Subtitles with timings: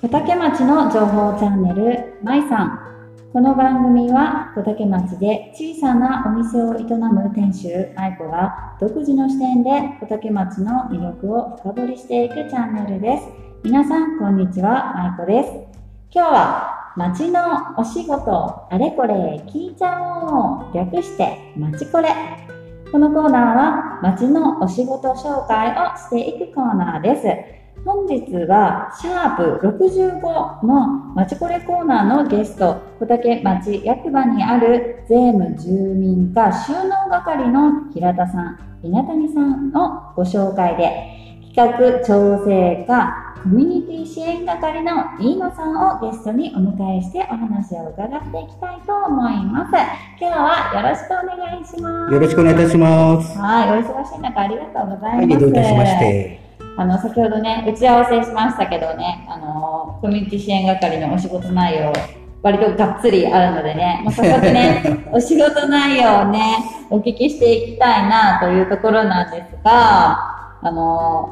[0.00, 2.80] 小竹町の情報チャンネル、まいさん。
[3.32, 13.24] この番組は小竹町で小さなお店を営む店主、まいこが独自の視点で小竹町の魅力を深掘りしていくチャンネルです。
[13.64, 15.50] 皆さん、こんにちは、まいこです。
[16.12, 17.40] 今日は町の
[17.76, 22.10] お仕事、あれこれ聞いちゃおう略して、まちこれ。
[22.92, 27.57] このコーナーは町のお仕事紹介をしていくコーナーです。
[27.84, 41.18] 本日はシャープ65のまちこれコーナーのゲスト小竹町役場にある税務住民課収納係の平田さん稲谷さんのご紹介で
[41.54, 49.72] 企画調整課コミュニティ支援係の飯野さんをゲストにお迎えしてお話を伺っていきたいと思います
[50.20, 53.38] 今日はよろしくお願いしますよろしくお願いいたします。
[53.38, 56.47] はいお忙しい中ありがとうございます、はい、どういたしまして。
[56.78, 61.92] あの、先ほどね、打ち合わせしましたけどね、あの、コミュニティ支援係のお仕事内容、
[62.40, 66.40] 割とがっつりあるのでね、 もう早速ね、お仕事内容をね、
[66.88, 70.18] お聞きしていきたいなというところなんですが、
[70.62, 71.30] あの、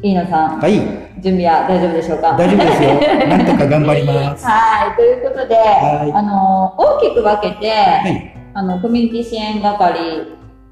[0.00, 0.74] 飯野さん、はい、
[1.20, 2.36] 準備は大丈夫でしょうか？
[2.36, 2.90] 大丈夫ですよ。
[3.26, 4.46] なんとか頑張ります。
[4.46, 10.28] はい、ということで、はいあの、大きく分けて、はい、あの、コミュニティ支援係、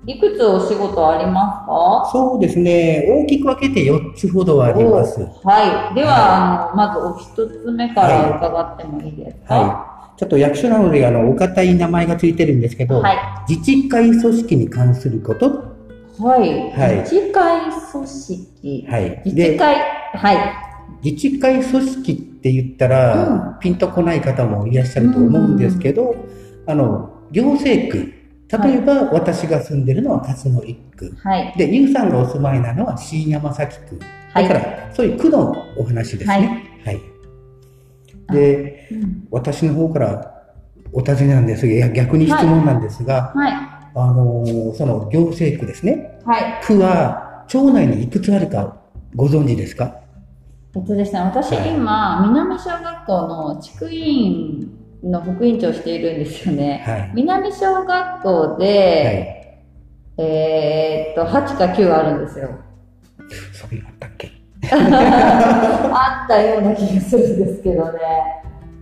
[0.06, 2.10] いくつお仕事ありますか？
[2.12, 3.04] そうですね。
[3.08, 5.20] 大きく分けて4つほどあります。
[5.44, 5.94] はい。
[5.94, 9.54] では、あの、まずお一つ目から伺ってもいいですか？
[9.54, 9.86] は
[10.16, 10.18] い。
[10.18, 13.16] ちょっと役所なので、あの、お堅い名前がついてるんですけど、はい。
[13.48, 15.46] 自治会組織に関すること。
[16.18, 16.70] はい。
[16.72, 17.60] はい自治会
[17.92, 18.86] 組織。
[18.88, 19.22] はい。
[19.24, 19.76] 自治会。
[20.14, 20.36] はい。
[21.04, 26.14] 自治会組織って言ったら、ピンとこない方もいらっしゃると思うんですけど、
[26.66, 28.12] あの、行政区。
[28.60, 31.14] 例えば、私が住んでるのは勝野一区。
[31.22, 31.54] はい。
[31.56, 33.98] で、ゆうさんがお住まいなのは新山崎区。
[34.32, 34.48] はい。
[34.48, 36.80] だから、そういう区のお話ですね。
[36.84, 37.00] はい。
[38.32, 40.42] で、うん私の方から
[40.92, 43.52] お尋ねなんですが、いや逆に質問なんですが、はい。
[43.94, 46.18] あのーその行政区ですね。
[46.24, 46.60] はい。
[46.62, 48.76] 区は町内にいくつあるか
[49.16, 49.96] ご存知ですか？
[50.74, 54.70] えっとですね、私はい今、南小学校の地区委員
[55.02, 56.82] の副委員長をしているんですよね。
[56.86, 57.10] はい。
[57.14, 59.58] 南小学校はで、
[60.18, 60.22] い。
[60.22, 62.50] えーっと、8か9あるんですよ。
[63.52, 64.30] そういうのあったっけ？
[64.72, 67.98] あったような気がするんですけどね。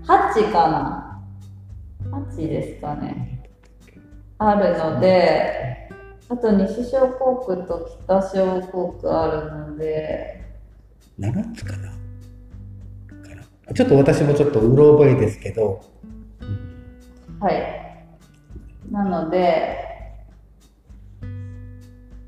[0.04, 1.20] 8かな
[2.10, 3.44] ?8 ですかね。
[4.38, 5.88] あるので、
[6.28, 10.42] あと西小校区と北小校区あるので、
[11.18, 11.92] ?7 つかな？
[13.74, 15.80] ちょっと私もちょっとうろ覚えですけど、
[17.40, 17.80] はい。
[18.90, 19.78] なので、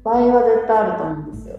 [0.05, 1.59] 倍は絶対あると思うんですよ。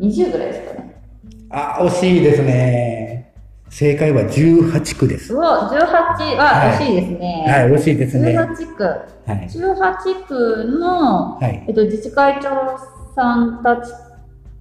[0.00, 1.02] 20ぐらいですかね。
[1.50, 3.32] あ、惜しいですね。
[3.68, 5.34] 正解は18区です。
[5.34, 7.44] うわ、18は惜しいですね。
[7.46, 8.36] はい、惜しいですね。
[8.36, 8.84] は18区。
[9.26, 9.30] い。
[9.30, 11.64] 18区の、はい。
[11.68, 12.78] えっと、自治会長
[13.14, 13.92] さんたち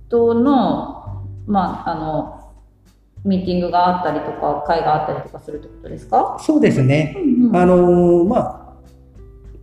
[0.10, 2.35] との、まあ、あの、
[3.26, 6.38] ミーティングがあったりとか、会があったりとかするってことですか？
[6.40, 7.16] そうですね。
[7.18, 7.56] うんうん。
[7.56, 8.66] あのーまあ、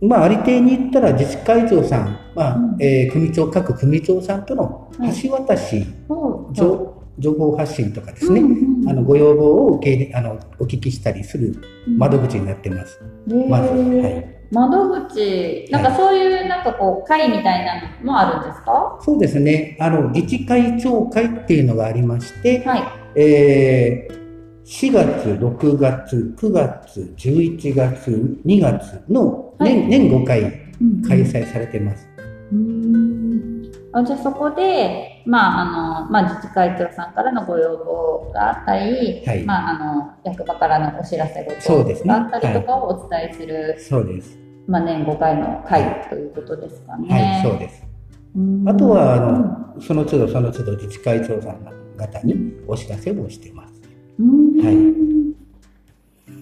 [0.05, 2.77] まあ、ありていに言ったら自治会長さん、まあうん。
[2.79, 5.21] えー組長、各組長さんとのはい。
[5.23, 11.55] 橋渡し、そう情情報発信とかですね、うんうんあのご要望を受けあのお聞きしたりする
[11.87, 12.99] 窓口になってます。
[13.27, 14.29] うんまず、はい。
[14.51, 18.99] 窓口、なんかそういう、なんかこう、会みたいなのもあるんですか？
[19.01, 19.77] そうですね。
[19.79, 22.83] あの、自治会長会っていうのがありまして、はい。
[23.15, 24.23] えー
[24.65, 30.41] 4月、6月、9月、11月、2月の年,、はい年5回
[30.81, 32.07] うん開催されてます。
[32.51, 44.39] うーんあじゃあそこで、まああのまあ、自治会長さんからのご要望があったり、はいまあ、あの役場からのお知らせそうですねがあったりとかをお伝えする、そうです。
[44.65, 47.09] まあ、年5回の会ということですかね。
[47.09, 47.85] はい、そうです。
[48.65, 51.63] あとは、あの、その都度その都度自治会長さん
[51.95, 53.73] 方にお知らせをしてます。
[54.63, 55.13] はい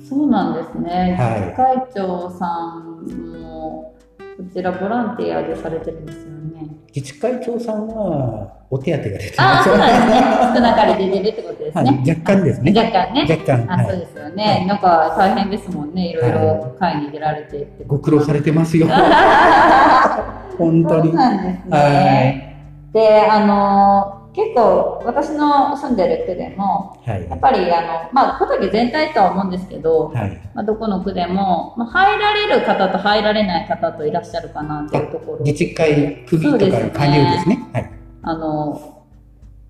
[0.07, 1.15] そうなんですね。
[1.18, 3.95] はい会長さんも
[4.38, 6.68] こちらボランティアでされてるんですよね。
[6.94, 9.69] 自治会長さんはお手当が出てます。
[9.69, 10.56] そうなんですね。
[10.56, 11.83] 少なかれ出てるってことですね。
[11.83, 12.74] はい、若干ですね。
[12.75, 13.21] 若干ね。
[13.30, 13.71] 若干。
[13.71, 16.09] あ、はいそうですよね、はいなんか大変ですもんね。
[16.09, 17.83] いろいはろ会に出られてって。
[17.86, 18.88] ご苦労されてますよ。
[20.57, 21.07] 本当に。
[21.07, 22.57] そうなんですはね。
[22.94, 27.29] で、あのー結構私の住んでる区でも、はい。
[27.29, 30.41] やっぱりあの、まあ、小竹全体とは思うんですけど、はい。
[30.53, 35.39] まあ、どこの区でも、まあ、入られる方と入られない方といらっしゃるかなというところ。
[35.45, 37.69] 自治会組とか加入ですね。
[37.73, 37.91] はい。
[38.23, 39.05] あの、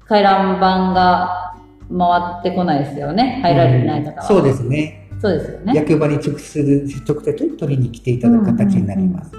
[0.08, 1.56] 回覧板が
[1.90, 3.40] 回ってこないですよね。
[3.42, 4.22] 入られてない方は。
[4.24, 5.10] そうですね。
[5.20, 5.74] そうですよね。
[5.76, 9.32] 役場に直接、直接取りに来ていただく形になります。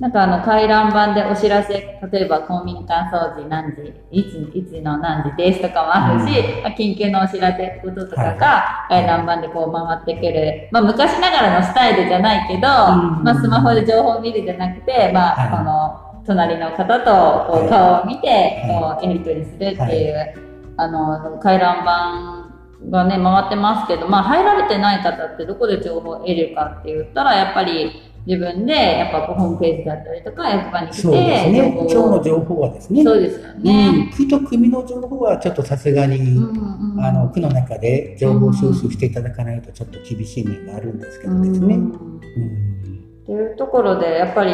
[0.00, 1.72] なんかあの回覧板でお知らせ、
[2.12, 6.62] 例えば公民館掃除何時、いつ、いつの何時ですとかもあるし、うん。
[6.62, 12.62] まあ緊急のお知らせこととかはいが回覧板でこう回ってくる、まあ昔ながらのスタイルじゃないけど、ん。
[12.62, 15.58] まあスマホで情報を見るじゃなくて、まあ、はい。
[15.58, 17.68] この隣の方とこうはい。
[17.68, 31.74] 顔を見て、はこうやり取りするっていう、あの、回覧板がね、回ってますけど、まあ入られてない方ってどこで情報を得るかって言ったら、やっぱり自分で、やっぱホームページだったりとか、役場に来て、そうですね。
[31.76, 33.04] 今日情報をの情報はですね。
[33.04, 33.88] そうですよね。
[33.88, 41.74] うん、区と組の情報はちょっとさすがに、うんうんあの区の中で情報収集していただかないとちょっと厳しい面があるんですけどですね。
[41.74, 44.52] ううんんっていうところで、やっぱり、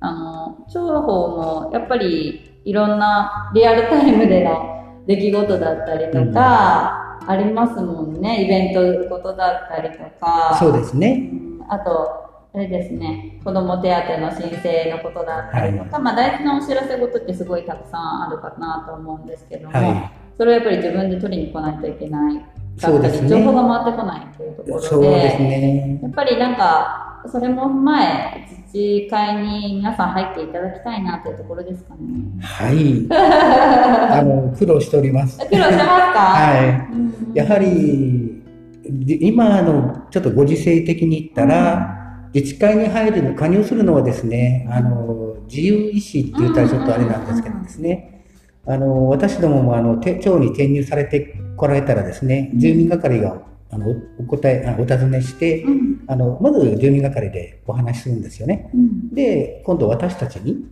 [0.00, 1.28] あの、情報
[1.66, 8.44] も、やっぱり、いろんなリアルタイムでの出来事だったりとか、ありますもんね。
[8.44, 10.56] イベントのことだったりとか。
[10.58, 11.30] そうですね。
[11.32, 12.23] うんあと、
[12.54, 26.00] あれですね、子ども手当の申請のことだったりとか、まあ大事なお知らせ事ってすごいたくさんあるかなと思うんですけども、はそれをやっぱり自分で取りに来ないといけないかったり、ね情報が回ってこないっていうところで、ね。
[26.00, 32.00] やっぱりなんか、それも踏まえ、自治会に皆さん入っていただきたいなというところですかね。
[32.40, 33.06] はい。
[33.10, 35.38] あの苦労しております。
[35.38, 36.20] 苦労してますか？
[36.20, 37.36] はうんい。
[37.36, 38.42] やはり
[38.84, 42.03] で今のちょっとご時世的に言ったら、
[42.34, 48.24] 自治会に入るの加入するのはですね、あの自由意志って言ったらちょっとあれなんですけどですね、
[48.66, 53.86] あの私どももあのて町に転入されてこられたらですね、住民係があの
[54.18, 56.04] お答えあお尋ねして、うん。
[56.06, 58.70] あのまず住民係でお話しするんですよね。
[58.74, 59.14] うん。
[59.14, 60.66] で、今度私たちに、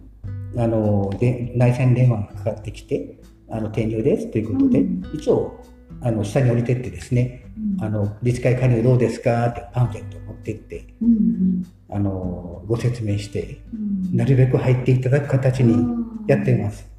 [0.57, 3.19] あの、で内線電話がかかってきて、
[3.51, 5.03] あの、転入ですということで、うん。
[5.15, 5.61] 一応、
[6.01, 7.42] あの、下に降りてってですね、うん
[7.81, 9.47] あの、自治会加入どうですか？
[9.49, 13.77] ってパンフレットを持ってって、うんあの、ご説明して、う
[14.15, 14.17] ん。
[14.17, 15.77] なるべく入っていただく形に
[16.27, 16.91] やっています。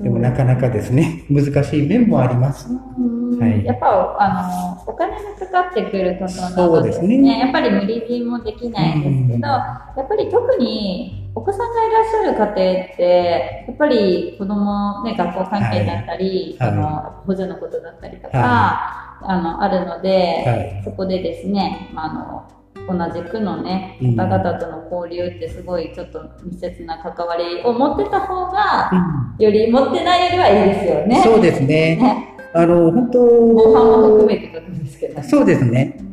[0.00, 2.68] でもなかなかですね、 難しい面もあります。
[2.98, 3.64] うんはい。
[3.64, 7.18] やっぱあのお金がかかってくることなそうのですね。
[7.18, 9.58] ねやっぱり無理強いもできないんですけうんど、や
[10.02, 16.70] っぱり特にお子さんがいらっしゃる家庭ってやっぱり子供ね学校関係だったり、はい。
[16.70, 20.82] あの補助のことだったりとか、はあのあるので、はい。
[20.84, 22.60] そこでですね、まあ、あの
[22.98, 28.90] 同じ区のねうん方々との交流ってすごいちょっと密接な関わりを持ってた方が
[29.38, 31.22] うんより持ってないよりはいいですよね。
[31.22, 31.96] そうですね。
[31.96, 35.22] ねあの、本防犯も含当めてことですけど。
[35.22, 35.96] そうですね。
[36.00, 36.10] うん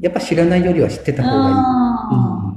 [0.00, 1.54] やっぱ知らないよりは知ってた方がいい。
[1.56, 2.48] あ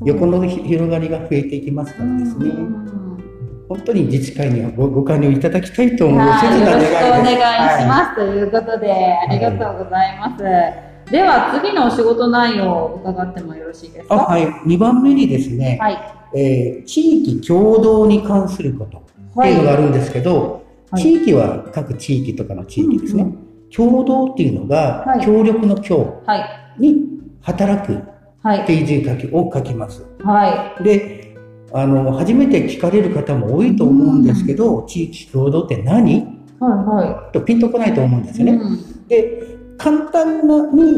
[0.00, 2.50] うん横の広がりが増えていきますーからですね。
[2.50, 3.07] うん
[3.68, 6.92] 本当に自治会にはごご加入いただきたいと思うはい、切な願いです。
[6.92, 10.42] よろしくお願いしまはす、ということで、ありがとうございます。
[11.10, 14.46] では、次のお仕事内容を伺ってもよろしいですあ、かはい。
[14.46, 15.98] 2番目にですね、はい。
[16.34, 23.26] えー地域共同に関することっていうのがあるんですけど、はい地域は各地域とかの地域ですね。
[23.74, 26.44] 共同っていうのが、はい協力の協はい。
[26.78, 26.96] に
[27.42, 27.98] 働くっ
[28.42, 28.64] はい。
[28.64, 30.06] ていう字書きを書きます。
[30.22, 31.27] はで、
[31.72, 36.18] あの、初めて聞かれる方も多いと思うんですけど、地域共同って何？
[36.18, 36.26] い。
[36.60, 38.46] はとピンとこないと思うんですい。
[38.46, 38.58] よね。
[38.58, 40.92] うんで、簡単なに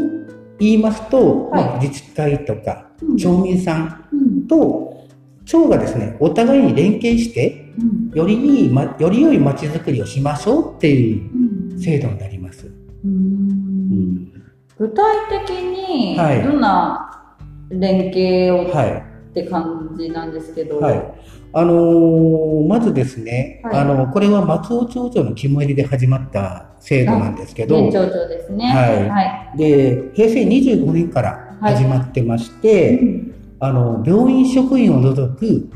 [0.58, 5.06] 言いますと、はいまあ自治会とかうん町民さんうんと
[5.44, 11.30] 町がですね、お互いに連携して、うんよりいい、ま、より良い街づくりをしましょうっていう
[11.72, 12.66] うん制度になります。
[13.04, 14.32] うん
[14.78, 15.04] 具体
[15.46, 17.34] 的にはいどんな
[17.70, 19.09] 連携をはい。
[19.30, 21.14] って感じなんですけど、はい。
[21.52, 28.66] あのーまずですね、はいあの、これは松尾町長の肝入りで始まった制度なんですけど、長ですね。
[28.66, 29.22] はいは
[29.54, 29.58] い。
[29.58, 35.68] で、平成25年から始まってまして、うんあの、病院職員を除く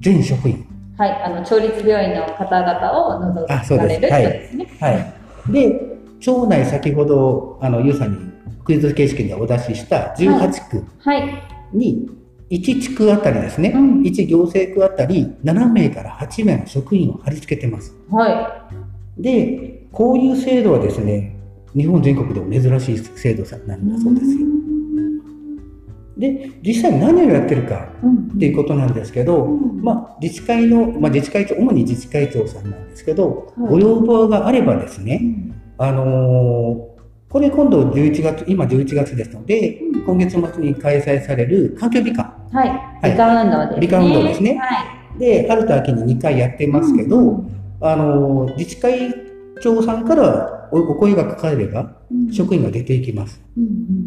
[0.00, 4.76] 全職員、はい、あの町立病院の方々を除あそうかれるですはい人ですね。
[4.80, 5.52] はい。
[5.52, 8.18] で、町内先ほど、あの、ゆうさんに
[8.64, 11.42] クイズ形式でお出しした18区はい。
[12.50, 17.94] に、1地区あたりですね、うん1行政区あたり7名から8名の職員を貼り付けてます。
[18.10, 18.68] は
[19.18, 21.36] で、こういう制度はですね、
[21.76, 23.92] 日本全国でも珍しい制度なんい。
[23.92, 24.46] だそうですよ。
[26.16, 28.28] で、実際何をやってるかうん。
[28.34, 36.87] っていうことなんですけど、うんまあ、自治会の、まあ、自治会長、主に自治会長さんなんですけど、はいご要望があればですね、うんあのー
[37.28, 42.34] これ今度11月、今11月ですので、うん今月末に開催される環境美化。
[42.50, 42.68] はい。
[42.70, 43.80] はい理科運動ですね。
[43.80, 45.18] 理科運動ですねはい。
[45.18, 49.14] で、春と秋に2回やってますけど、うんあのー自治会
[49.60, 53.42] 長さんからおお声がかかれば、うん職員が出ていきます。
[53.56, 54.06] うん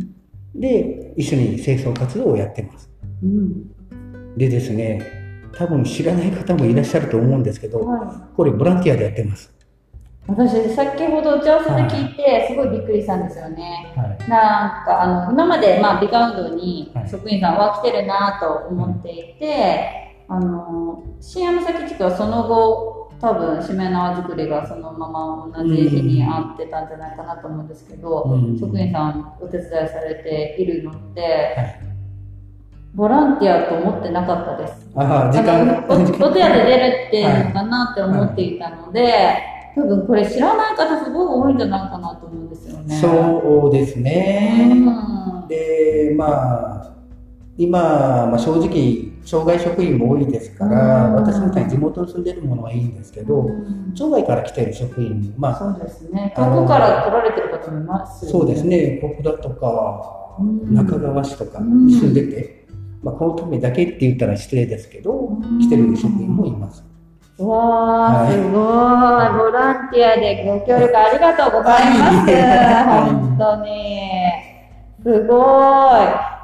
[0.55, 2.89] で、一緒に清掃活動をやってます。
[3.23, 3.71] うん
[4.37, 5.03] でですね、
[5.53, 9.53] 多分知らない方もいらっしゃると思うんですけど、はこれボランティアでやってます。
[10.27, 13.93] い、私先ほど打ち合わせで聞いてすごいびっくりしたんですよね。
[13.95, 14.29] はい。
[14.29, 28.59] なんかあの今まで、まあ、美化運動にはい職員さんは来てるなと思っていて、あの新山崎地区はその後多分しめ縄作りがそのまま同じ日にあってたんじゃないかなと思うんですけど、うん。
[28.59, 31.21] 職員さんお手伝いされているのって、
[31.55, 31.81] はい。
[32.95, 34.89] ボランティアと思ってなかったです。
[34.95, 36.47] ああ、時あ間のおお手出
[36.77, 42.95] るっていうのかなって思っていたので、多分これ知らない方すごい多いんじゃないかなと思うんですよね。
[42.99, 44.73] そうですうね。
[44.75, 46.93] んで、まあ、
[47.57, 47.79] 今、
[48.27, 56.33] まあ、正直、障害職員も多いですから、うん私みたいに地元に住んでるものはいいんですけど、うん町外から来てる職員、まあ、そうですね。
[56.35, 58.65] 遠くから来られてる方もいますよそうです。
[58.65, 62.65] ね、ここだとか、うん中川市とか住んでて、
[63.03, 66.83] まあ、このためだけって言ったら失礼ですけど、うん来てる職員もいます。
[67.41, 68.51] うわー、はいすごい。
[68.51, 72.31] ボランティアでご協力ありがとうございます。
[72.31, 74.51] はい本当に。
[75.03, 75.91] すご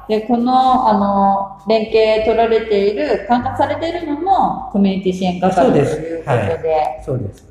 [0.08, 0.18] い。
[0.20, 7.02] で、この、あの、連携取られている、管轄されているのも、コミュニティ支援係ということで。
[7.04, 7.46] そうです。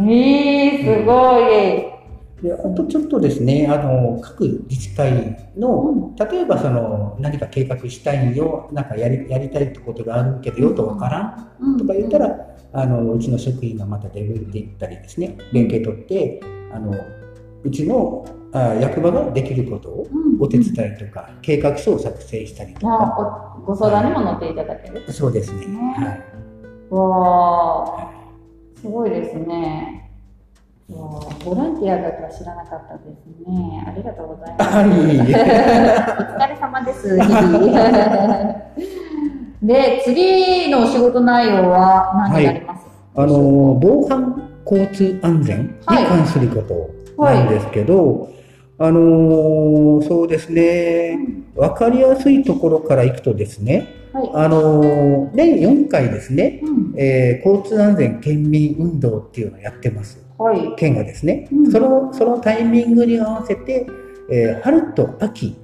[0.00, 1.96] えー、すごい。
[2.42, 16.40] であとちょっとですね、あの各自治体の、例えばその何か計画したいよ、なんかやりやりたいってことがあるけど、よとわからんうんとか言ったら、あのうちの職員がまた出るって言ったりですね、連携取って、
[16.72, 16.94] あの
[17.64, 25.10] うちのあ役場ができることをうんお手伝いとか、計画書を作成したりとか、ご相談にも乗っていただける？
[25.10, 25.66] そうですね。
[25.66, 25.76] ね
[26.90, 28.20] はい
[28.80, 30.12] すごいですね。
[30.88, 33.84] ボランティアだとは知らなかったですね。
[33.88, 34.70] ありがとうございます。
[34.78, 37.18] お疲れ様です。
[39.62, 48.30] で、次のお仕事内容は何になります、あの防犯交通安全に関することなんですけど、
[48.78, 51.18] あのそうですね、
[51.54, 54.30] 分かりやすいところからいくとですね、はい。
[54.34, 56.94] あの年4回ですね、うん。
[56.96, 60.18] えー交通安全県民運動っていうのをやってます。
[60.38, 60.74] はい。
[60.76, 61.72] 県がですね、うん。
[61.72, 63.86] そのそのタイミングに合わせて、
[64.30, 65.56] えー春と秋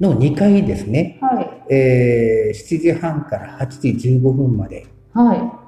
[0.00, 1.74] の2回ですね、はい。
[1.74, 5.60] えー7時半から8時15分までは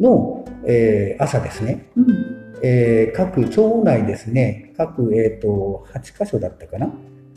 [0.00, 2.00] の、えー朝ですね、い。
[2.00, 2.56] うん。
[2.62, 6.90] えー各町内ですね、各、えー、と8箇所だったかな、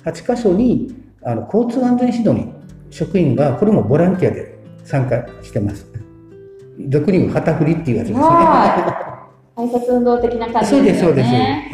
[0.03, 2.53] 8箇所にあの交通安全指導に
[2.89, 5.85] 職員が、これもボランティアで参加してます。
[6.89, 8.25] 俗に言う旗振りっていうやつですね。
[8.25, 9.27] は
[9.57, 11.29] 挨拶運動的な感じそうで、ですそうです。
[11.29, 11.69] ね。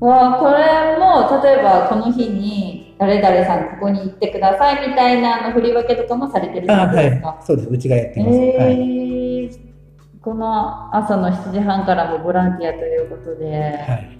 [0.00, 6.62] はわあ、これも、例えばこの日に、誰々さんここに行ってくださいみたいなあの振り分けとかもされてるい。
[6.64, 7.38] ってあはことですか？
[7.40, 7.44] い。
[7.46, 7.68] そうです。
[7.70, 8.36] うちがやってます。
[8.38, 8.76] えはい。
[8.76, 9.58] ー
[10.22, 14.18] この朝の7時半からもボランティアということで、はい。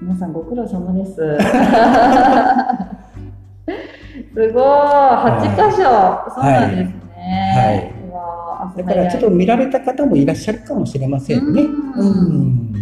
[0.00, 1.12] 皆さんご苦労様です。
[4.34, 5.82] すごい、8箇所、
[6.34, 7.92] そうなんですね。
[8.10, 11.62] うわあだからちょっと見られた方もいらっしゃるかもしれませんね。
[11.62, 12.72] うんうん。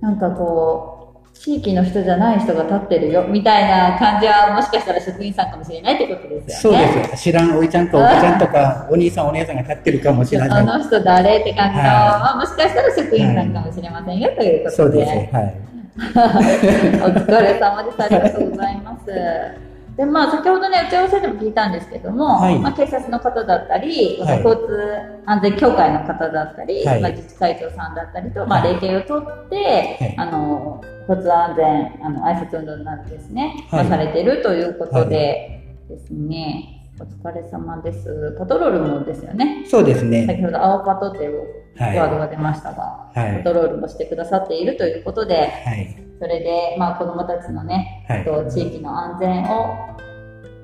[0.00, 0.95] なんかこう、
[1.40, 6.86] 地域の人じゃない人が立ってるよみたいな感じはもしかしたら職員さんかもしれないってことですそうよね。
[7.10, 7.22] です。
[7.22, 10.64] 知らんおいちゃんかおばちゃんとか、お兄さんお姉さんが立ってるかもしれあない。
[10.66, 14.76] の人誰って感じの、はいまあ、もしかしたら職員さんかもしれませんよということで。
[14.76, 15.34] そうです。
[15.34, 15.54] はい。
[15.96, 18.02] お疲れ様です。
[18.02, 19.65] ありがとうございます。
[19.96, 38.36] で、まあ、先ほどね、打ち合わせでも聞いたんですけども、はいまあ、警察の方だったり、はい交通安全協会の方だったり、はいまあ、自治会長さんだったりと、まあ、はい連携を取って、はいあの、交通安全、あの、挨拶運動などですね、はいまあ、されているということでですね、お疲れ様です。
[38.38, 39.64] パトロールもですよね。
[39.66, 40.26] そうですね。
[40.26, 41.65] 先ほど青パトって。
[41.78, 45.96] ワードが出ましたが、はいパトロールもしてくださっているということで、はい。
[46.18, 49.96] それで、まあ、子どもたちのね、はいと地域の安全を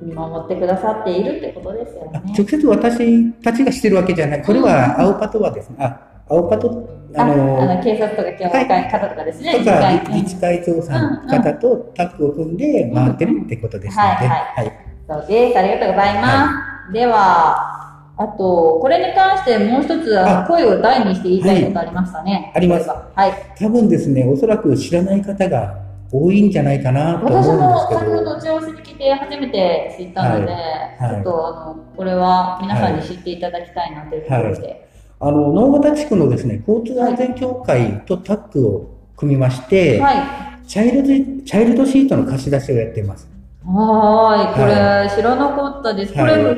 [0.02, 2.10] 見守ってくださっているってことですよね。
[2.14, 4.42] あ直接私たちがしてるわけじゃない。
[4.42, 14.72] これは青パトはですね、あ、青パト、ああの、あの警察とか教会方とかですね、とか自治会長さん方とタッグを組んで回ってるってことですので、はいははい。
[15.08, 15.58] そうです。
[15.58, 16.92] ありがとうございます。
[16.92, 17.71] では、
[18.16, 20.14] あと、これに関してもう一つ
[20.46, 22.52] 声を大にして言いたいことありましたね。
[22.54, 23.32] ありますはい。
[23.58, 34.88] 多分ですね、おそらく知らない方が多いんじゃないかなと私思も先うんですけど、ほど打ち合わせに来て初めて知ったので、はいはいちょっとあの、これは皆さんに知っていただきたいなというところで。
[35.18, 40.68] あの、能形地区のですね、交通安全協会とタッグを組みまして、はい。
[40.68, 43.28] チャイルド、チャイルドシートの貸し出しをやっています。
[43.64, 44.54] はーい。
[44.54, 46.12] これ、は知らなかったです。
[46.12, 46.56] こはれ、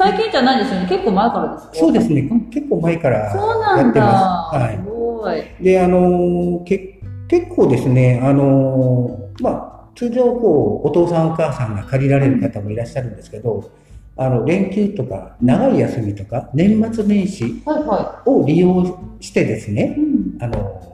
[0.00, 0.86] 最近じゃないですよね。
[0.88, 1.74] 結構前からですか？
[1.74, 2.30] そうですね。
[2.50, 3.82] 結構前からそうなんだ。
[3.82, 4.56] やってます。
[4.56, 4.82] はいす。
[4.90, 5.64] ごい。
[5.64, 13.70] で、あのーけ結構ですね、あのーまあ、通常こう、お父さんお母さんが借りられる方もいらっしゃるんですけど、
[14.16, 18.84] あの、連休とか、長い休みとか、年末年始はいはを利用
[19.20, 19.74] してですい。
[19.74, 20.42] ね、うん。
[20.42, 20.90] あのー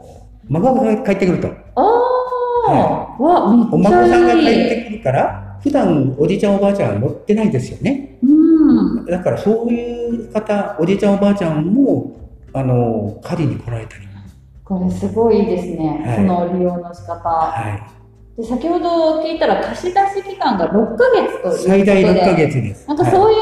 [0.49, 1.49] 孫が帰ってくると。
[1.75, 1.83] あ
[2.69, 4.69] あ、わ、めおっち孫さんが帰っゃいい。
[4.69, 8.19] てくるから、普段おじいちゃんおばあちゃんは乗ってないですよね。
[8.87, 9.05] うん。
[9.07, 12.12] だからそういう方、おじいちゃんおばあちゃんも、
[12.52, 14.07] あのー借りに来られたり。
[14.64, 16.02] これすごいですね。
[16.05, 17.28] はいその利用の仕方。
[17.28, 17.87] は
[18.37, 21.50] で先ほど聞いたら貸し出し期間が6ヶ月というこい。
[21.50, 21.59] とで。
[21.69, 22.87] 最大6ヶ月です。
[22.88, 23.38] なんかそういう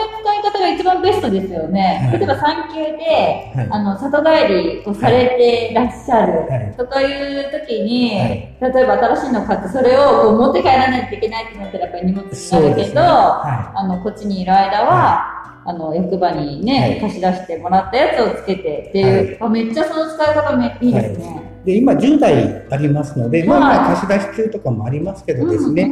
[0.75, 2.09] 一番ベストですよね。
[2.11, 2.19] はい。
[2.19, 3.69] 例えば産休で、はい。
[3.71, 6.49] あの、里帰りをされてらっしゃる。
[6.49, 6.75] はい。
[6.77, 8.57] とかいう時に、はい。
[8.61, 13.01] 例えば新しいの買ってそれをこう持って帰らないといけないってなったらやっぱり荷物になるけど、ね。
[13.01, 17.01] はあの、こっちにいる間は、あの、役場にね、はい。
[17.01, 21.43] 貸し出してもらったやつをつけてっていう、あめっちゃその使い方めいいですね。
[21.65, 21.67] い。
[21.67, 25.91] で、今10台ありますので、まあはい今貸し出し中とかもありますけどですね、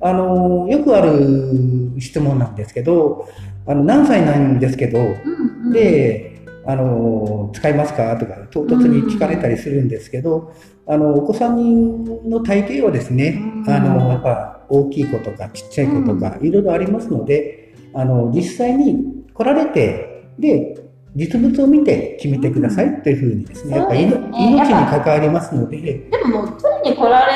[0.00, 3.26] あのー、よくある質問なんですけど、
[3.66, 8.16] あの、何歳なんですけど、うんうん、で、あの、使いますか？
[8.16, 10.52] とか、唐突に聞かれたりするんですけど、
[10.86, 13.70] あの、お子さんの体型はですね、うん。
[13.72, 20.76] あの、やっぱ大きい子とかちっちゃい子とか、いろいろありますので、あの、実際に来られて、で、
[21.14, 27.32] 実物を見て決めてくださいというふうにですね、やっぱ命に関わりますので、でももう取りに来られ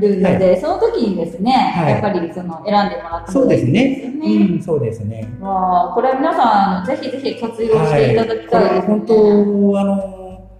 [0.00, 4.12] るので、その時にですね、はいやっぱりその選んでもらったそうですね。
[4.22, 4.54] ね。
[4.54, 5.28] うん、そうですね。
[5.40, 8.80] わあこれ皆さん、ぜひぜひ活用していただきこたいですね。
[8.80, 10.50] れ本当、あの、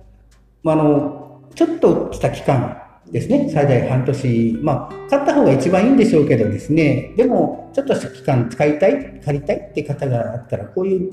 [0.63, 11.13] まあ、あの、ちょっとした期間ですね、最大半年、まあ、買った方が一番いいんでしょうけどですね、でも、ちょっとした期間使いたい、借りたいって方があったら、こういう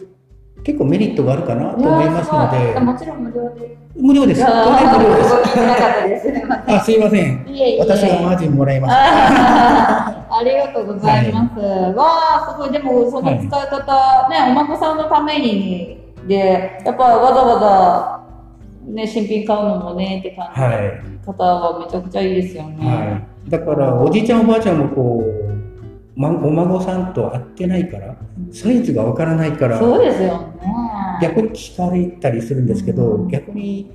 [0.64, 3.78] 結構メリットがあるかなと思いますので、もちろん無料で。
[3.96, 4.46] 無料です。
[4.46, 5.16] 当然無料
[6.08, 6.32] です。
[6.32, 6.48] です。
[6.48, 7.46] ま あ、すいません。
[7.48, 7.80] いえいえ。
[7.80, 9.00] 私がマージンもらいました。
[10.38, 11.60] ありがとうございます。
[11.60, 12.06] わ
[12.38, 12.72] あ、すごい。
[12.72, 18.20] でも、その使い方、ね、お孫さんのために、で、やっぱわざわざ、
[18.92, 22.78] ね、新品買うのもね、って感じ方はめちゃくちゃいいですよね。
[22.80, 23.50] はい。
[23.50, 25.59] だから、おじいちゃんおばあちゃんもこう、
[26.20, 28.18] ま、お孫さんと会ってないから、
[28.52, 31.20] サイズがわからないから、そうですよね。
[31.22, 33.28] 逆に聞かれたりするんですけど、うん。
[33.30, 33.90] 逆に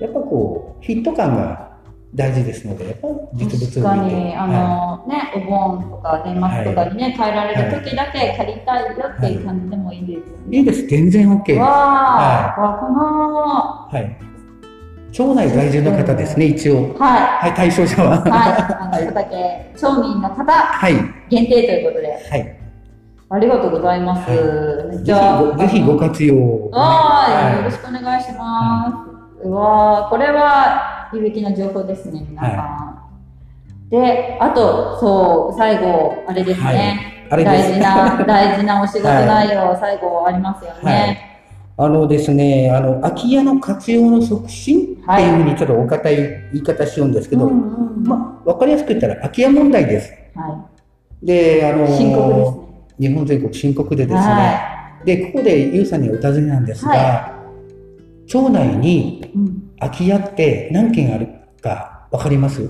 [0.00, 1.78] やっぱこうヒット感が
[2.12, 3.54] 大事ですのでやっぱ実物を見て。
[3.54, 10.72] 確かに、あの、ね、お盆とか年末とかにね、帰られる時だけ借りたいよっていう感じでもいいですよはい、いいね。
[10.72, 10.86] です。
[10.88, 11.60] 全然 OK です。
[11.60, 14.27] わはあ、わこの、はい
[15.12, 16.94] 町内在住の方ですね一応。
[16.98, 18.16] ははい対象者は。
[18.26, 18.52] い、はい、
[18.96, 20.94] あの、畑 町民の方はい。
[21.28, 22.58] 限定ということで、はい。
[23.30, 24.30] ありがとうございます。
[24.30, 24.38] はい。
[24.38, 24.44] ぜ
[24.90, 29.04] めっちゃ、ぜひご活用を、はい、よろはしくお願いしま
[29.42, 29.46] す。
[29.46, 33.90] うわーこれは有益な情報ですね、皆さん。
[33.90, 37.26] で、あと、そう、最後、あれですね。
[37.30, 41.24] 大事な、大事なお仕事内容、最後ありますよね。
[41.80, 50.12] あのですね、あの、空き家の活用の促進っていうふうにちょっとお堅い言い方しようんですけど、うんうんまあ、わかりやすく言ったら空き家問題です。
[50.34, 50.66] は
[51.22, 52.68] で、あのね。
[52.98, 57.44] 日本全国深刻でですね、はで、ここでゆうさんにお尋ねなんですが、は
[58.26, 59.32] 町内にい。
[59.36, 59.70] うん。
[59.78, 61.28] 空き家って何軒ある
[61.62, 62.68] かわかります？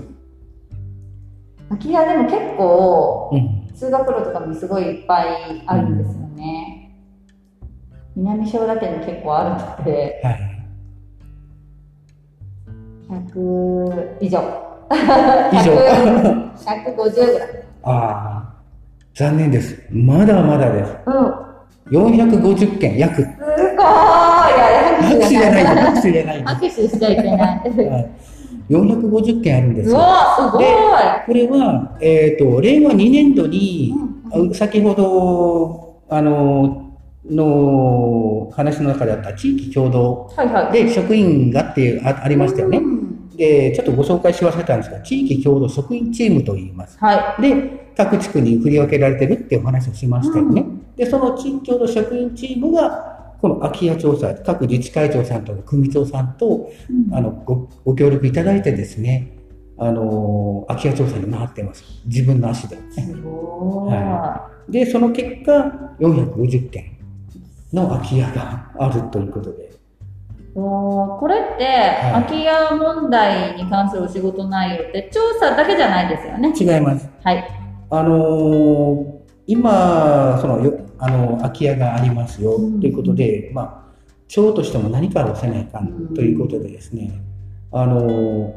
[1.69, 3.67] 空き家でも結構、うん。
[3.75, 6.28] 通学路とかもすごいいっぱいあるんですよね。
[8.19, 9.43] 南小田県に結構あ
[9.77, 10.39] るので、はい。
[13.09, 14.39] 100以上。
[14.89, 17.49] 以上100 150ぐらい。
[17.83, 18.53] ああ、
[19.13, 19.81] 残念です。
[19.89, 20.97] まだまだです。
[21.05, 21.97] うん。
[21.97, 23.21] 450件、約。
[23.21, 25.65] すごーいいや、拍手じゃない。
[25.65, 27.71] 拍拍手じゃないで手しちゃいけない。
[27.73, 27.81] す。
[27.81, 28.11] はい
[28.69, 29.97] 450件あるんですうよ。
[29.97, 30.65] わすごい
[31.25, 36.88] これは、えっ、と、令和2年度に、うんあ先ほど、あの、
[37.29, 40.85] の話の中であった地域共同はいはい。
[40.85, 42.81] で職員がっていうあありましたよねう。
[42.81, 46.97] んで、ちょっとご紹介し忘れたんですが、地域共同職員チームと言います。
[46.99, 50.23] はで、各地区に振り分けられてるっていうお話をしまい。
[50.23, 50.61] したよね。
[50.61, 56.69] うんで、その地域共同職員チームが、この空き家調査、各自治会長さんとか組長さんと、
[57.13, 59.37] あのごご協力いただいてですね、
[59.77, 61.85] あの空き家調査に回ってます。
[62.05, 62.75] 自分の足で。
[62.91, 63.89] すご
[64.69, 64.71] い。
[64.73, 66.98] で、その結果、450件
[67.73, 69.69] の空き家があるということで。
[70.55, 71.67] わあこれって、い
[72.11, 76.51] 空き家問題に関するお仕事内容って調査だけじゃないですよね？
[76.59, 77.07] 違います。
[77.23, 77.47] はい。
[77.91, 79.19] あのー
[79.51, 83.91] 今、そのよあの空き家がありますようんということで、まあ、
[84.27, 87.19] 町としても何かをせないかうんんということでですね、
[87.71, 88.07] あの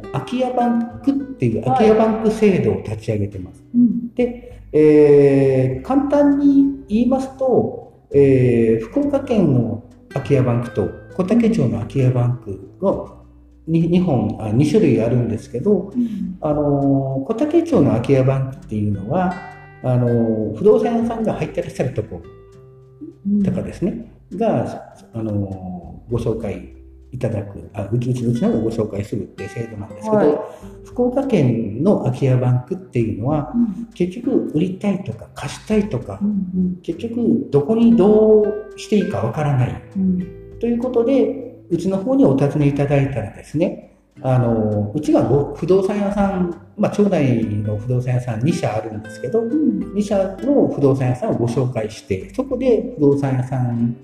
[0.02, 3.62] ー空き家バンクっていうはい空き家バンク制度を立ち上げてます。
[3.74, 4.12] うん。
[4.14, 7.81] で、えー簡単に言いますと、
[8.14, 13.24] えー福岡県の空き家バンクと小竹町の空き家バンクの
[13.68, 16.36] 2, 本あ2種類あるんですけど、うん。
[16.40, 19.34] あの小竹町の空き家バンクっていうのは
[19.82, 26.74] あの不動産屋さんが入ってらっしゃるところとかですね、があのご紹介
[27.12, 30.38] いただくあうちうちうちの方がご紹介するっていう制度なんですけど、はい。
[30.84, 33.86] 福岡県の空き家バンクっていうのはうん。
[33.94, 39.82] 結局売りたいとか貸したいとかうん結局どこにどうしていいかわからない。
[39.94, 40.58] うん。
[40.58, 49.92] ということで、うちの方にお尋ねいただいたらですね、あのうちはご不動産屋さん、まあ、町内の不動産屋さん2社あるんですけど、うん。
[49.94, 53.96] 2社の不動産屋さんをご紹介して、そこで不動産屋さん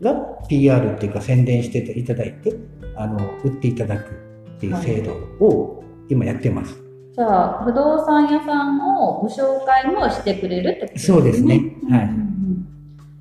[0.00, 0.14] が
[0.48, 2.54] PR っていうか宣伝していただいて、
[2.96, 5.12] あの売っていただくっていう制度
[5.44, 6.80] を今やってます。
[7.14, 11.16] じゃあ不動産屋さんをご紹介もしてくれるってことですね。
[11.16, 11.54] そうですね
[11.90, 12.30] はいうん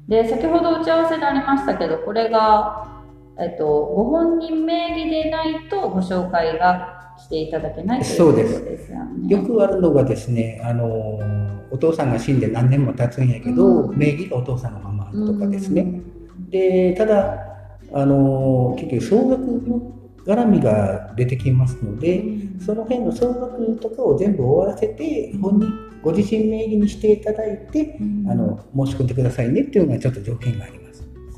[0.07, 3.03] で先ほど打ち合わせでありましたけどこれが、
[3.39, 8.91] えっと、ご本人名義でないとご紹介がしていただけないということそうです。
[9.27, 11.19] よくあるのがですね、あの
[11.69, 15.81] お父さんが死んで何年も経つんやけど、うん名義がお父さんのままとかですね。
[15.81, 16.08] うん
[16.49, 17.45] でただ
[17.93, 22.23] あの結局総額の絡みが出てきますので、
[22.63, 28.29] その辺の総額とかを全部終わらせて本人ご自身名義にしていただいて、うん。
[28.29, 30.88] あの申し込んでくださいねっていうのがちょっと条件があります。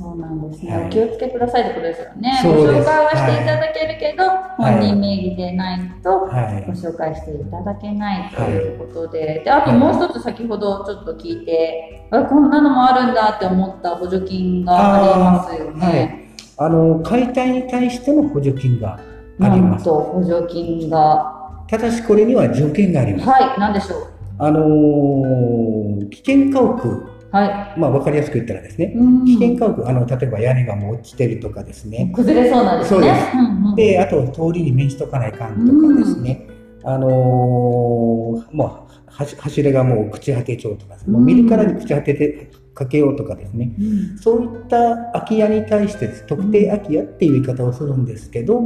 [0.02, 0.88] そうなんですね、はい。
[0.88, 2.42] お気をつけくださいってことですよね。
[2.44, 4.28] ご紹介はしていただけるけど、い。
[4.58, 6.64] 本人名義でないとはい。
[6.66, 15.86] ご紹介していただけないということで、であともう一つ先ほどちょっと聞いて、あこんなのもあるんだって思った補助金がありますよね。
[15.86, 16.22] はい。
[16.58, 19.00] あの解体に対しての補助金が
[19.40, 19.86] あります。
[19.86, 23.30] と補助金が、ただしこれには条件があります。
[23.30, 24.08] はい、なんでしょう？
[24.40, 27.80] あのー危険家屋、はい。
[27.80, 33.02] まあ分かりやすく言ったらですね、うん危険家屋、あの例えば屋根がもう落ちてるとかですね、崩れそうなんですね。
[33.02, 33.36] そうです。
[33.38, 36.48] んうんで、あと通りに面しとかないかんとかですね、
[36.84, 43.84] あのーもうはし柱がもう朽ち果て町とか、もう見るからに朽ち果ててかけようとかですね、う
[44.16, 44.18] ん。
[44.18, 48.60] そういった空き家に対して特定空き家っていう言い方をするんですけど、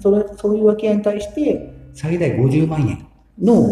[0.00, 3.06] それそういう空き家に対して最大50万円
[3.40, 3.62] の。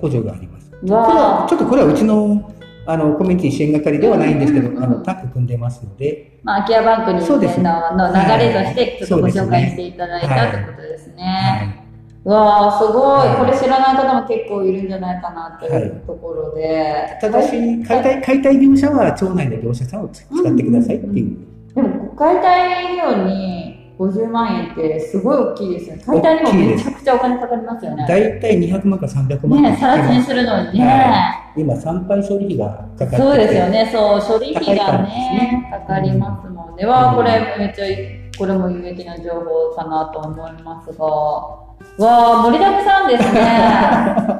[0.00, 0.70] 補助があります。
[0.70, 2.50] これちょっとこれはうちの
[2.92, 4.92] あのコミュニティ支援係ではないんですけど、うんうんうん。
[4.92, 11.86] あのタッグ組んでますので、まあ、空き家バンクにそうですのの流れとしてちょっとご紹介していただいたってことですね。
[12.24, 13.36] わあ、すごい、はい。
[13.38, 17.18] これ知らない方も結構いるんじゃないかなというところで。
[17.20, 21.36] ただし解体解体業者は町内の業者さんを使ってくださいっていう。
[21.74, 23.69] でも、解体業に
[24.00, 26.02] 50万円ってすごい大きいですよね。
[26.06, 28.06] 解体にもめちゃくちゃお金かかりますよね。
[28.08, 30.86] 大体200万から300万ね、さら地にするのにね。
[30.86, 36.86] は今、参拝処理費がかかっててそうですよね、そう、処理費がねね、かかりますもんね。
[36.86, 43.40] わあ、これめっちゃいい、これも有益な情報かなと思いますが、わあ、盛りだくさんですね。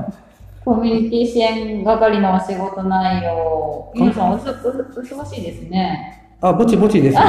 [0.65, 3.91] コミュニティ支援係のお仕事内容。
[3.95, 6.20] 皆さんおす、お忙しいですね。
[6.41, 7.19] あ、ぼちぼちです。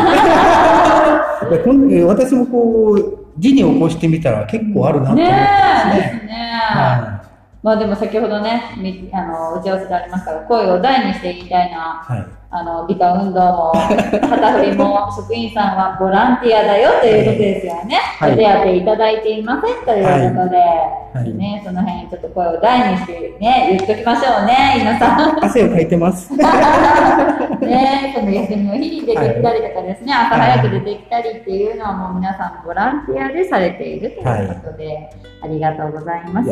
[2.06, 5.94] 私もこう、字に起こしてみたら結構あるなと思ってねますね。
[5.96, 6.32] え、ですね。
[6.74, 7.22] は
[7.64, 12.12] まあでも先ほどね、みあの打ち合わせでありましたが、声を大にして言いたいな、い。
[12.14, 12.41] はい。
[12.54, 17.96] あの美化運動も、 旗振りも、職員さんはボランティアだよということですよね。
[18.20, 25.40] はいお手当いただいていませんということで、はいね、その辺ちょっと声を大にしてね、言っときましょうね、皆さん。
[25.44, 26.32] 汗をかいてます。
[26.36, 35.10] ね、その休みの日に出てきたりとかですね、朝早く出てきたりっていうのはもう皆さんボランティアでされているということで、
[35.42, 36.50] ありがとうございます。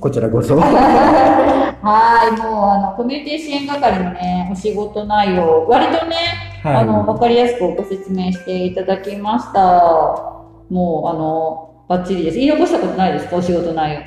[0.00, 0.56] こちらこそ。
[1.86, 6.16] はい、もうあのコミュニティ支援係のね、お仕事内容、割とね、
[6.64, 9.60] はいあの分かりやすくご説明していただきました。
[10.68, 12.38] もうあのバッチリです。
[12.38, 14.00] 言い残したことないですか、お仕事内容。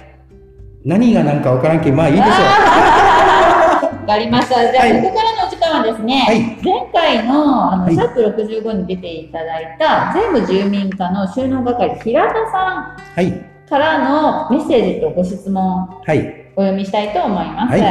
[0.84, 2.32] 何が何かわからんけど、まあいいでしょう。
[4.10, 4.56] わかりました。
[4.72, 13.28] じゃあ、はいここからのお時間はですね、はい前回のあの、はいシャープ65に出ていただいた全部住民課の収納係、平田さはい。
[13.28, 16.38] んからのメッセージとご質問はい。
[16.60, 17.72] お読みしたいと思います。
[17.72, 17.82] はい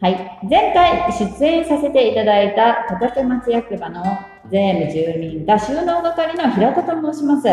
[0.00, 0.46] はい。
[0.48, 4.04] 前回出演させていただいた小竹町役場の
[4.48, 7.48] 税務住民が収納係の平田と申します。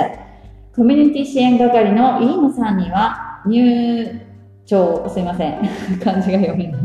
[0.76, 4.22] コミュニティ支援係の飯野さんには入
[4.64, 5.58] 庁、すいません。
[6.04, 6.82] 漢字が読めない。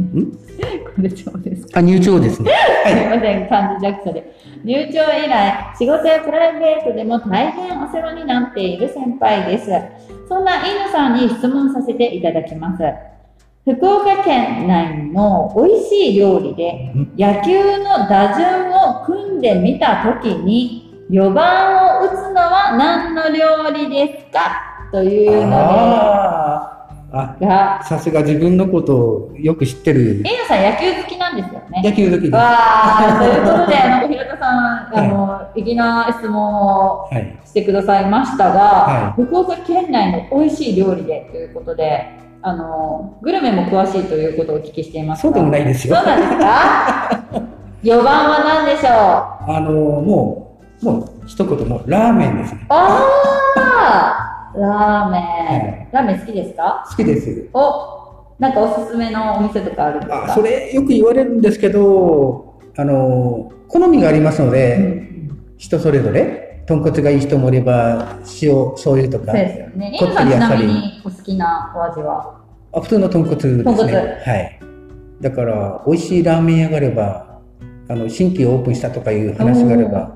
[0.96, 2.50] これ帳ですかあ、入庁ですね。
[2.87, 4.33] すいません、漢字弱者で。
[4.64, 9.70] 入庁以来、仕事やプライベートでも大変お世話になっている先輩です。
[10.26, 13.09] そんな飯野さんに質問させていただきます。
[13.74, 24.88] 福岡県内の美味しい料理でうん野球の打順を組んでみたときに4番を打つのは何の料理ですか？
[24.92, 31.83] というのあーあ、で、が、さすが自分のことをよく知ってる飯野さん野球好きなんですよね。
[31.85, 32.33] 野球好きです。
[32.35, 32.48] はわ
[33.16, 37.48] あ、ということで、なんか平田さん、あの、粋な質問をい。
[37.48, 42.06] してくださいましたが、は福岡県内の美味しい料理でということで、
[42.42, 45.96] あの、グルメも詳しいということをお聞きしていますがそうでもないですよ。
[45.96, 47.24] そうなんですか
[47.85, 49.57] ?4 番は何でしょう？
[49.57, 52.66] あの、もう、もう、一言もう、ラーメンですね。
[52.70, 53.07] あ
[53.57, 54.26] あ
[54.59, 56.85] ラーメン、はいラーメン好きですか？
[56.88, 57.48] 好きです。
[57.53, 60.24] お、なんかおすすめのお店とかあるんですか？
[60.24, 69.96] あ、それよく言われるんですけど、あの、好みがありますのうで、ん人それぞれ、豚骨がいい人もいれば、塩、醤油とかそう、ですよね。
[69.98, 70.68] こってりあっさり
[71.04, 72.40] お好きなお味は？
[72.72, 73.64] あ普通の豚骨ですね。
[73.64, 74.61] 豚骨はい。
[75.20, 77.40] だから、美味しいラーメン屋があれば、
[77.88, 80.14] あの、新規オープンしたとかいう話があれば、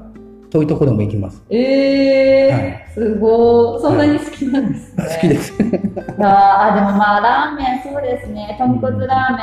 [0.48, 1.42] 遠いところも行きます。
[1.50, 3.82] えー、はいすごい。
[3.82, 5.04] そんなに好きなんですね。
[5.12, 5.52] 好きです。
[6.20, 8.54] あーあ、でもまあ、ラーメン、そうですね。
[8.60, 9.42] 豚骨ラーメ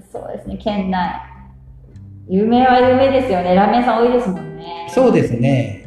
[0.00, 1.14] ン、そうですね、県内。
[2.28, 3.54] 有名は有名ですよね。
[3.54, 4.88] ラーメン屋さん多いですもんね。
[4.88, 5.83] そうですね。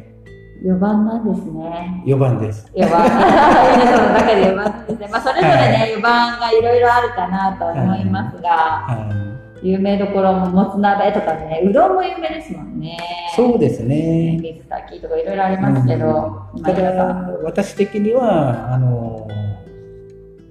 [0.62, 2.02] 4番なんですね。
[2.06, 2.70] 4番です。
[2.74, 3.04] 4番。
[3.04, 5.08] 皆さんの中で4番ですね。
[5.10, 9.28] まあ、それぞれね、は4番がいろいろあるかなと思いますが、はい
[9.60, 12.96] 有名どころももつ鍋とかね、うどんも有名ですもんね。
[13.34, 14.38] そうですね。
[14.40, 17.30] 水炊きとかいろいろありますけど、今ただ。
[17.42, 19.26] 私的にはあの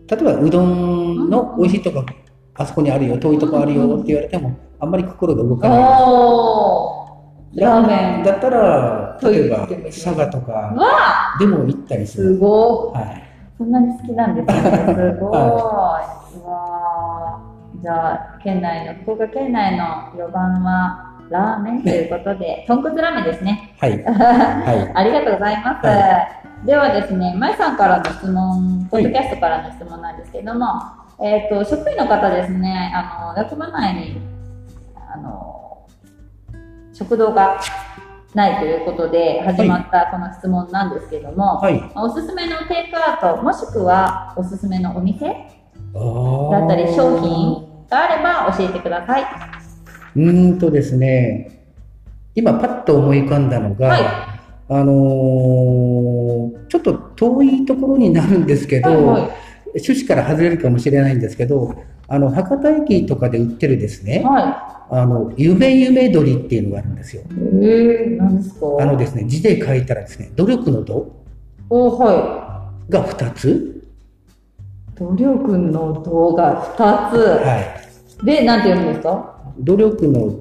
[0.09, 2.05] 例えばうどんの美味しいとこ
[2.55, 5.79] あそこにあるよ遠いとこあるよって言われてもあんまり心が動かない
[7.55, 8.23] ラーメン。
[8.23, 12.99] だったら例えば佐賀とかでも行ったりするすごい。
[12.99, 13.23] はい
[13.57, 14.61] そんなに好きなんですね。
[14.93, 15.33] すごい。
[15.33, 23.75] はうわあじゃあ、県内の、福岡県内の4番は、ラーメンということで、豚骨ラーメンですね。
[23.79, 25.85] はいは ありがとうございます。
[25.85, 26.27] は
[26.65, 30.65] ではですね、まいさんからの質問、ポッドキャストからの質問なんですけども、
[31.21, 34.21] えっ、と、職員の方ですね、あの、役場内に、
[34.95, 35.66] あの、
[36.97, 37.59] 食堂が
[38.33, 45.31] ないということで始まったこの質問なんですけども、いはいおすすめのテイクアウト、もしくはおすすめのお店だ
[46.65, 49.23] ったり商品があれば教えてください。
[50.15, 51.69] うーんとですね
[52.33, 54.01] 今パッと思い浮かんだのが、はい
[54.69, 59.31] あのーちょっと遠いところになるんですけど、はいはい。
[59.67, 61.75] 趣旨から外れるかもしれないんですけど、
[62.07, 67.21] あの、博多駅とかで売ってるですね、はあの、夢夢鳥っていうのがあるんですよ。
[67.23, 67.25] い。
[67.35, 68.65] えー、何ですか？
[68.79, 71.11] あのですね、字で書いたらですね、努力の度
[71.69, 73.83] おはが2つ。
[74.95, 74.97] い。
[74.99, 77.17] 努力の動画2つ。
[77.45, 78.25] はい。
[78.25, 79.41] で、なんて読むんですか？
[79.59, 80.39] 努力の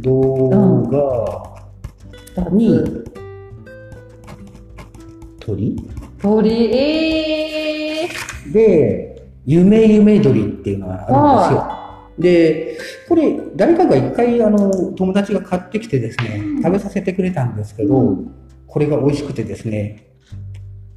[0.00, 0.86] 度
[2.36, 3.04] が、?2 につ。
[5.40, 5.76] 鳥？
[6.22, 8.52] 鳥、えー。
[8.52, 9.09] で、
[9.50, 11.80] 夢夢鳥っていうのがあるんですよ。
[12.18, 18.34] で、これ、誰かが一回、あの、友達が買ってきてですね、うん食べさせてくれたんですけど、うん
[18.72, 20.12] これが美味しくてですね、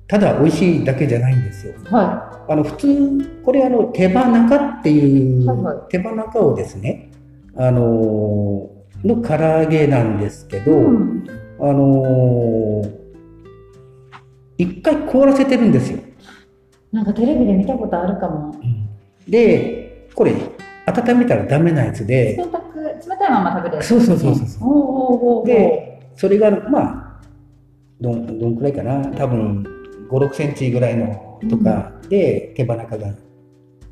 [0.08, 1.74] ただ美味しいだけじゃないんですよ。
[1.86, 7.10] はあの、普通、これあの、手羽中っていう、はいはい手羽中をですね、
[7.56, 10.60] あのーの唐揚げなんですけい。
[10.62, 11.26] ど、うん。
[11.60, 12.90] あのー
[14.60, 16.00] 一回凍らせてるんですよ。
[16.94, 18.56] なんかテレビで見たことあるかも。
[19.28, 20.34] で、これ、
[20.86, 23.84] 温めたらダメなやつで、冷たく、冷たいまま食べれる。
[23.84, 24.70] そうそうそうそうそう。
[24.70, 27.22] おうおで、それが、まあ、
[28.00, 29.66] どん、どんくらいかな、多分、
[30.08, 33.08] 5、6センチぐらいのとかで、手羽中が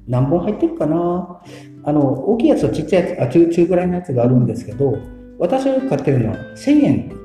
[0.08, 1.42] 何本入ってるかな。
[1.84, 4.96] あの、大きいやつとちっちゃいやつ、あ、中、中ぐらいのやつがあるんですけど、
[5.40, 7.22] 私が買ってるのは1000円、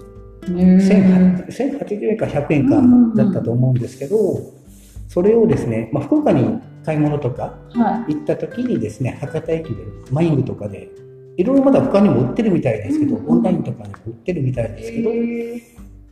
[0.49, 4.17] へー1080円か100円かうんうんうんだったと思うんですけど、
[5.09, 9.75] それをですね、まあ、福岡に買い物とかは行った時にですね、博多駅で、
[10.11, 10.89] マイングとかで、
[11.37, 14.77] いろいろまだ他にも売ってるみたいですけど、うんオンラインとかでも売ってるみたいい。
[14.77, 15.11] ですけど、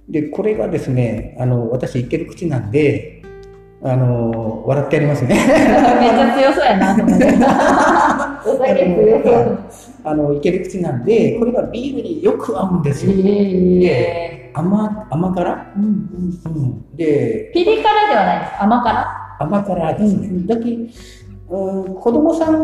[0.09, 3.23] で、これがですね、あの、私、いける口なんで、
[3.87, 5.29] あの、笑ってやりますね。
[5.29, 7.27] めっちゃ強そうやなと思って。
[7.27, 9.59] お酒強そう。
[10.05, 13.13] あの、いける口なんで、これがビールによく合うんですよ。
[13.15, 15.73] え甘、甘辛？
[15.77, 15.91] うんうん
[16.47, 16.97] うん。
[16.97, 18.63] で、ピリ辛ではないです。
[18.63, 19.07] 甘辛？
[19.39, 20.29] 甘辛ですね。
[20.29, 20.63] うんだけ
[21.51, 22.55] うん、子供さん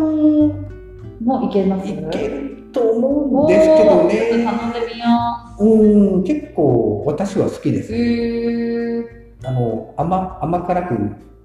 [1.23, 1.91] もいけます？
[1.91, 4.15] いけると思うんですけどね。
[4.43, 5.07] 頼んでみよ
[5.59, 5.63] う
[6.21, 7.83] ん、結構私は好きでう。
[7.83, 7.95] す。
[7.95, 10.95] へーあの、甘、甘辛く、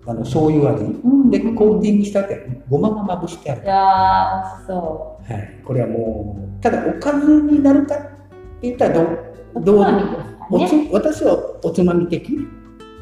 [0.08, 0.84] あの、醤油味。
[0.84, 3.66] うんで、コーティングしてあって、ごまがまぶしてあるい。
[3.66, 5.62] やー、そはい。
[5.66, 8.08] これはもう、ただおかずになるかって
[8.62, 9.06] 言ったらどう、
[9.56, 9.64] う。
[9.64, 9.86] どう
[10.52, 10.90] おつね。
[10.90, 12.38] つ私はおつまみ的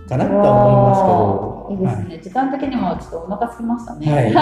[0.08, 1.54] かなとは思いますけど。
[1.72, 2.20] いいですね。
[2.24, 4.12] 時間的にもちょっとお腹空きましたね。
[4.12, 4.24] はい。
[4.26, 4.36] はい。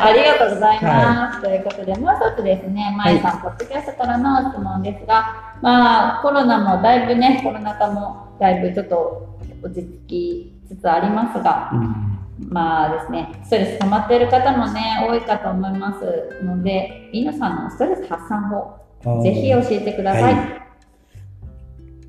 [0.00, 1.42] ありがとうございます。
[1.42, 9.31] ということで、もう一つですね、まえさん、ポッドキャストからの質問ですが、まあ、コロナもだいぶね、コロナ禍もだいぶちょっと
[9.62, 12.12] 落ち着きつつありますが、うん
[12.48, 20.22] まあですね、ストレス溜まっている方もね、多いかと思いますので、飯野さんのストレス発散法、ぜひ教えてください。
[20.22, 20.62] はい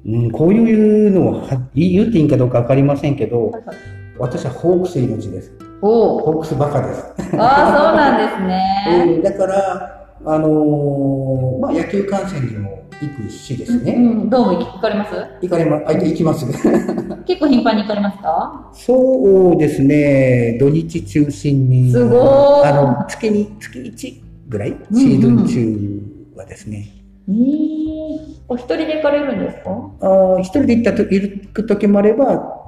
[0.05, 3.75] うん、こういうのをは言っていいんかどうか分かりませんけど、はいはい
[4.19, 5.51] 私はホークス命です。
[5.81, 7.03] ホークスバカです。
[7.37, 9.05] ああ、そうなんですね。
[9.15, 13.93] うん、だから、あのーまあ、野球観戦にも行くしですうね。
[13.95, 15.11] ん、どうも行かれます？
[15.41, 16.45] 行かれま、あ、行きます。
[17.25, 18.69] 結構頻繁に行かれますか？
[18.73, 21.91] そうですね、土日中心に。
[21.91, 24.75] すごーあの、月に、月1ぐらい？
[24.93, 26.01] シーズン中
[26.35, 26.87] はですね。
[27.29, 28.17] えー、
[28.49, 29.71] お一人で行かれるんですか？
[30.01, 32.59] あー一人で行ったと、行く時もあれば、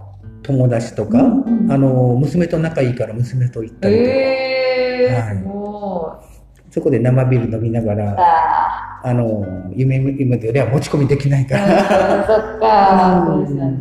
[0.43, 1.71] 友達とか、うんうん。
[1.71, 5.37] あの、娘と仲いいから娘と行ったりとか、えー、はい。
[5.39, 6.11] すご
[6.71, 7.95] そこで生ビール飲みながい。
[7.97, 8.15] ら、
[9.05, 13.77] ああの、夢、夢では持ち込みできないかあ、ら、そっか、うんそうですよね。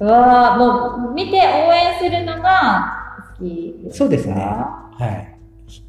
[0.00, 1.40] うわあ、もう見て応
[1.74, 2.94] 援するのが
[3.38, 4.04] 好きですか？
[4.04, 4.34] そうですね。
[4.34, 5.34] はい。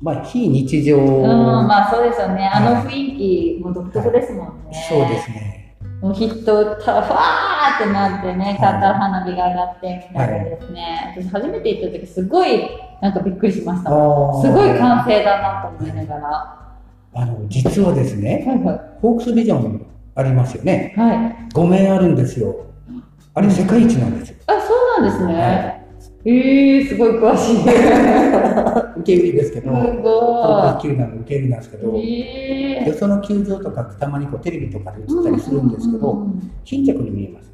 [0.01, 2.49] まあ、非日常、うん、まあそうですよね。
[2.53, 3.17] あのはい雰囲
[3.59, 4.85] 気も独特ですもんね。
[4.89, 5.77] そうですね。
[6.01, 6.29] もう人
[6.75, 11.13] たファーってなってね、カター花火が上がってみたいなですね。
[11.15, 12.67] 私初めて行った時すごい
[13.01, 13.89] なんかびっくりしました。
[13.89, 16.68] すごい歓声だなと思いながら。
[17.13, 18.81] あの、実はですね、はいはい。
[19.01, 20.93] ホークスビジョンありますよね。
[20.95, 21.53] はい。
[21.53, 22.65] 5面あるんですよ。
[23.33, 24.35] あれ世界一なんですよ。
[24.47, 25.33] あ、そうなんですね。
[25.33, 25.79] は
[26.25, 27.57] えー、すごい詳しい。
[27.57, 27.63] す
[28.99, 32.21] 受け売りですけど、ホーごクス球団の受け売りなんですけど、い。
[32.21, 36.27] えよその球場とかたまにこうテレビとかで映ったりするんですけど、
[36.65, 37.49] 貧弱に見えます。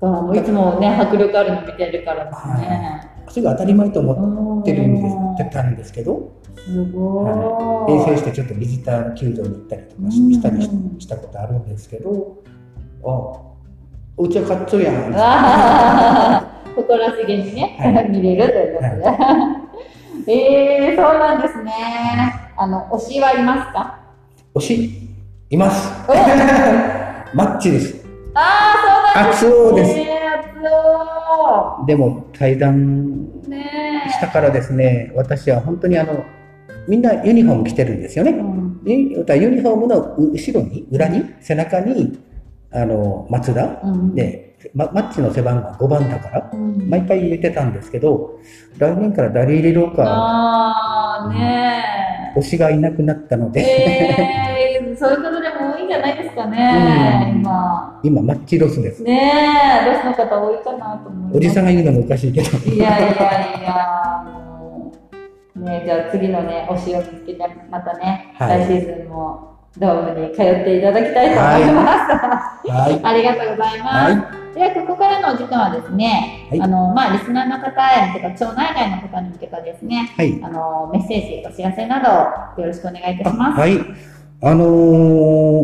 [0.00, 3.13] あもういつもね、迫力あるの見てるからですね。
[3.28, 5.16] それが当たり前と思ってるんです
[5.50, 7.92] たんですけど、すごい。
[7.92, 12.38] 遠征してちょっとビジター球場に行ったりとかしたりししたことあるんですけど、
[13.04, 13.40] あ
[14.16, 15.10] うちは勝っちょやん。
[15.12, 16.44] ら
[17.20, 18.88] しげにね、はい見れるということ
[20.26, 20.32] で。
[20.32, 21.72] えー、そうなんですね。
[22.56, 24.00] あの、推しはいますか？
[24.54, 24.90] 推し、
[25.50, 25.92] います。
[26.08, 26.12] お
[27.36, 28.04] マッチです。
[28.34, 28.72] あ
[29.16, 29.96] あ、熱そうなんですす。
[29.96, 30.04] ね。
[30.04, 30.23] 熱
[31.86, 33.28] でも対談
[34.10, 36.24] したからですね、私は本当にあの、
[36.88, 38.32] みんなユニフォーム着てるんですよえ。
[38.32, 38.38] ね。
[38.38, 42.18] うんでユニフォームの後ろに、裏に、背中に、
[42.70, 43.80] あの、松田。
[43.82, 48.40] うん、で、まマッチの背番号5番だから、うん、毎回言ってたんですけど、
[48.78, 51.84] 来年から誰入れろか、ああ、ね
[52.36, 53.60] 推しがいなくなったのえ。
[53.60, 58.00] で、えー、そういうことでも多いんじゃないですかね、うん今。
[58.02, 59.02] 今、マッチロスです。
[59.02, 61.36] ねえ、ロスの方多いかなと思い。
[61.36, 62.48] おじさんが言うのもおかしいけど。
[62.70, 64.92] いやいやいや、も
[65.56, 67.38] う、ね、じゃあ次のね、推しを見つけて、
[67.70, 71.92] またね、はい来シーズンもドームに通っていただきたいと思いま
[72.62, 72.70] す。
[72.70, 73.00] はい。
[73.02, 74.36] ありがとうございます。
[74.38, 80.40] はでは、ここからのお時間はですね、はいあの、まあ、リスナーの方へ、とか、町内外の方に向けたですね、はい。
[80.44, 82.00] あの、メッセージ、お知らせな
[82.56, 83.60] ど、よろしくお願いいたします。
[83.60, 83.78] はい。
[84.40, 84.68] あのー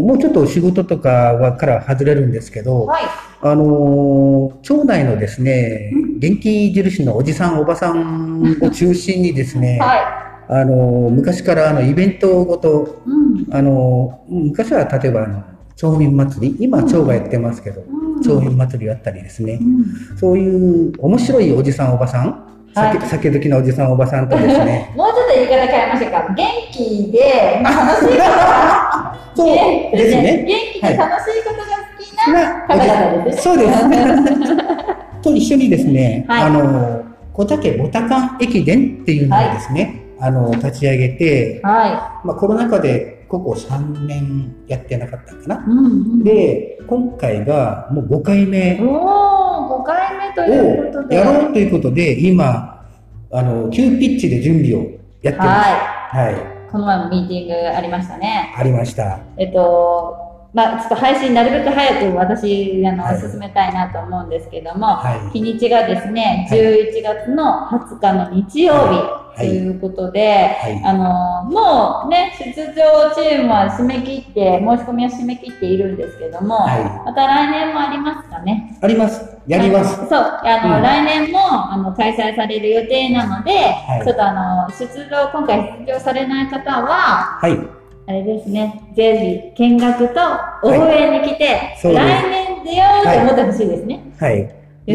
[0.00, 3.02] もうちょっと仕事とかはから外れるんですけど、はい。
[3.42, 10.19] あのー町内のですね、元気印のおじさん、おばさんを中心にですね、 は
[10.53, 13.11] あのー昔からあのイベントごと、い。
[13.11, 13.55] うん。
[13.55, 15.42] あのー昔は例えばあの、
[15.76, 22.44] 町民祭り、今町がやってますけど、うん町民祭りやったりですねう、んそういう面白いおじさん、おばさん、
[22.74, 26.34] 酒,、はい酒好きなおじさん、おばさんとですね、 もうちょっと言い方変えましょうか？
[26.36, 27.76] 元気で、楽
[28.07, 30.44] しいことが、そうですね。
[30.46, 33.42] 元気で楽しいことが好きなな方々ですね。
[33.42, 35.22] そうです。
[35.22, 45.64] と一緒にですね、はいあの、小竹ボタカン駅伝っていうのをですね、あの、立ち上げて、はまあコロナ禍でここ3年やってなかったかな。
[45.66, 51.16] うんうん、で、今回がもう5回目おお、5回目ということをで。
[51.16, 52.84] やろうということで、今、
[53.32, 54.84] あの、急ピッチで準備を
[55.22, 55.48] やってます。
[55.48, 56.34] ははい。
[56.34, 56.36] い。
[56.70, 58.52] この前もミーティングありましたね。
[58.56, 59.20] ありました。
[59.36, 70.82] えっと、まあ、ちょっと配信なるべく早く私、あの、はい進めたいなと思うんですけども、はい日にちがですね、はい11月の20日の日曜日とはいいうことで、はい。
[70.84, 78.76] あの、もうね、出場チームは締め切って、申し込みは締め切っているんですけども、はまた来年もありますかね？
[78.82, 79.36] あります。
[79.46, 79.94] やります。
[79.96, 83.53] そう、あの、うん来年も、あの、開催される予定なので、
[84.01, 87.80] いちょっとあの、出場、今回出場されない方は、はい。
[88.11, 90.20] あれですね、ぜひ見学と
[90.64, 94.00] 応援に来て、そうです来年出ようと思ってほしいですね。
[94.18, 94.52] はい。
[94.84, 94.94] で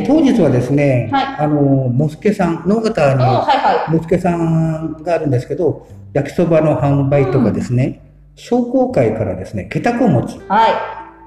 [0.00, 0.04] ね。
[0.04, 8.02] 当日はですね、はいあの、モスケさん、農方に、おはいはモスケさんがあるんですけど、焼きそばの販売とかですね、
[8.34, 10.40] 商工会からですね、けたこ餅、い。
[10.48, 10.66] は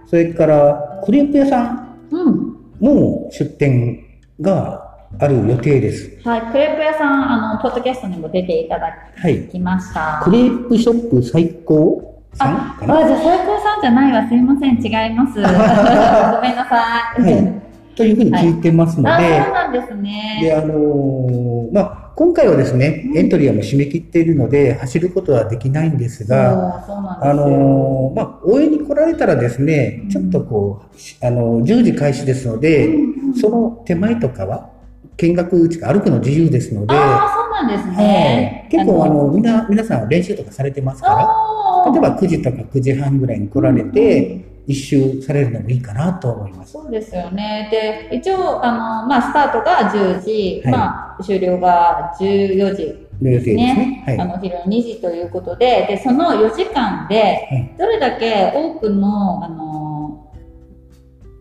[0.08, 2.16] それからクレープ屋さんい。
[2.18, 2.58] うん。
[2.82, 4.04] も出店
[4.42, 4.81] が
[5.20, 6.18] ある予定です。
[6.28, 6.42] はい。
[6.52, 9.48] クレープ屋さん、あの、ポッドキャストにも出ていただはい。
[9.50, 10.22] きました。
[10.24, 14.28] クレープショップ最高さんあ、あじゃあ最高さんじゃないわ。
[14.28, 14.76] すいません。
[14.82, 15.36] 違います。
[15.42, 17.22] ごめんなさい。
[17.22, 17.62] はい
[17.94, 20.40] というふうに聞いてますのあ、で、そうなんですね。
[20.42, 27.36] で、あのーまあ、今回はですね、エントリーはもう締め切っているので、走ることはできないんですが、そう、そうすあよ。
[27.36, 34.71] のーまあ、応援に来られたらですね、ちょっとこう、しあのー10時開始ですので、うんうんその手前とかは、
[35.18, 38.68] 見学歩くの自由ですので、ああ、そうなんですはいね。
[38.72, 46.74] 結構あの、みんな、皆さん練習とかされてますから、例えば9時とか9時半ぐらいに来られて、一周されるのもいいかなと思います。
[46.74, 47.68] そうですよね。
[47.72, 53.76] で、一応、あの、まあ、スタートが10時、はいまあ、終了が14時の予定ですね。
[53.76, 54.04] ね。
[54.06, 54.20] はい。
[54.20, 59.91] あの、昼の2時ということで、で、その4時間で、はいどれだけ多くの、あの、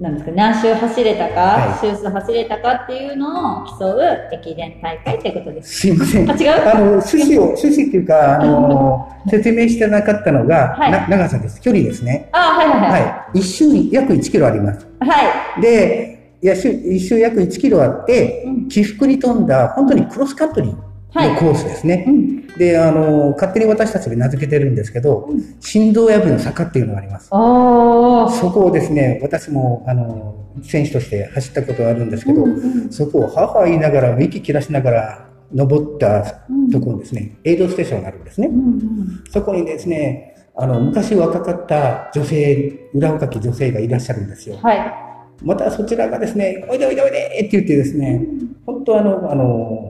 [0.00, 4.00] なんですか、何周走れたか、は周数走れたかっていうのを競う
[4.32, 5.80] 駅伝大会ってことです。
[5.80, 6.30] すいません。
[6.30, 6.68] あ、違う？
[6.70, 11.60] あの、趣旨を、 趣旨っていうか、あの、 説明してなかったのが、はいな長さです。
[11.60, 12.30] 距離ですね。
[12.32, 13.02] あ、はいはいはい。
[13.02, 13.40] はい。
[13.40, 14.86] 一周約1キロあります。
[15.00, 15.60] はい。
[15.60, 22.04] で、いや一周約1キロあって、うん起伏に富んだ、本当にクロスカントリーはいのコースですね。
[22.06, 22.46] うん。
[22.56, 27.28] で、あの、勝手に私たちで名付けてるんですけど、うん振動破りの坂っていうのがあります。
[27.28, 38.48] そこをですね、私も、あの、選手として走ったことがあるんですけど、うんうんそこを母言いながら、息切らしながら登ったうんところにですね、エイドステーションがあるんですね。
[38.48, 44.56] うんうんそこにですね、あの、昔若かった女性、裏若き女性がいらっしゃるんですよ。
[44.60, 45.10] はい。
[45.42, 48.26] またそちらがですね、おいでおいでおいでって言ってですね、
[48.66, 49.89] 本当あの、あの、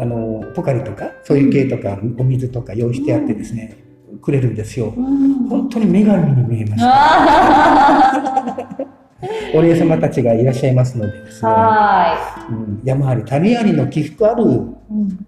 [0.00, 3.76] あの、ポカリとか、そういう系とか、お水とか用意してあってですね、
[4.22, 4.92] くれるんですよ。
[4.96, 6.90] うん本当に女神に見えました。
[6.92, 8.68] あ
[9.54, 14.44] お姉様たちがいらっしゃいますのでですーね、はうん山あり谷ありの起伏ある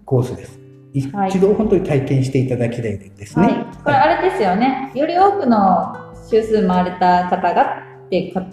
[0.05, 0.59] コースです。
[0.93, 3.45] 一はい度本当に体験していただきたいですね。
[3.45, 3.53] はい。
[3.83, 4.91] これあれですよね。
[4.95, 5.57] より多くの
[6.29, 7.61] 周数回れた方が
[8.05, 8.49] って感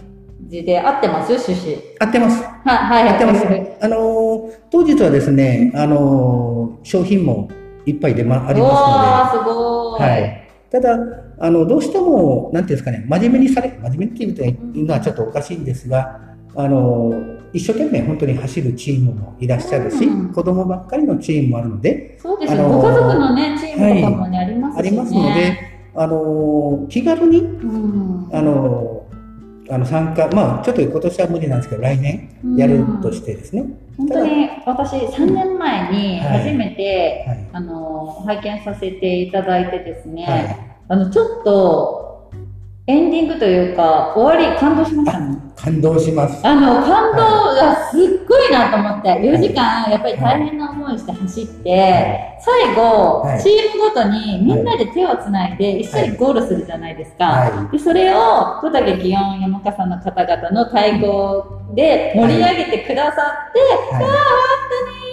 [0.51, 1.32] じで合ってます？
[1.32, 1.78] 趣旨。
[2.01, 2.42] 合ってます。
[2.42, 3.09] はい、はい。
[3.11, 3.46] 合ってます。
[3.80, 7.48] あのー当日はですね、あのー商品も
[7.86, 10.11] いっぱい出まありおますー、すごので、ーい。
[10.11, 10.48] はい。
[10.70, 10.98] ただ、
[11.38, 16.20] あの、どうしても、なんていうんですかね、真面目にされ、真面目っていうのはちょっとおかしいんですが、
[16.57, 24.88] あのー一生懸命本当に走るチームもいらっしゃるし、うん子供ばっかりのチームもあるので、そうですよ、あのーご家族のね、チームとかもね、ありますしね。
[24.88, 25.59] ありますので、
[25.96, 28.28] あのー気軽に、うん。
[28.32, 28.99] あのー
[29.70, 33.64] あの参加、まあ、ちょっと今年は無理なんですけど、来年やるとしてですね。
[33.96, 37.48] 本当に私、3年前にはい初めて、はい。
[37.52, 40.56] あの、拝見させていただいてですね、はい。
[40.88, 42.09] あの、ちょっと、
[42.86, 45.36] エンディングというか、終わり感動しましたね。
[45.54, 46.44] 感動します。
[46.46, 57.26] あの、感動がすっごいなと思って、4時間、やっぱり大変な思いして走って、最後、はいチームごとにみんなで手をつないで一緒にゴールするじゃないですか。
[57.26, 64.04] はでそれを小竹祇園山笠の方々の太鼓で盛り上げてくださって、い。
[64.04, 64.40] は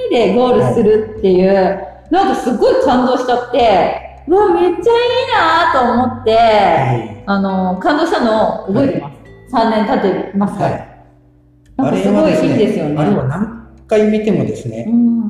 [0.09, 4.82] でゴールするっていう、なんかすごい感動しちゃって、うわ、めっちゃいい
[5.34, 6.36] なと思って、い。
[6.36, 6.40] は
[6.94, 7.24] い。
[7.26, 9.56] あの、感動したのを覚えてます。
[9.56, 10.72] 3年経ってますから。
[10.72, 10.88] はい。
[11.78, 12.96] なんかすごいいいですよね。
[13.02, 15.28] あれは何回見てもですね、うん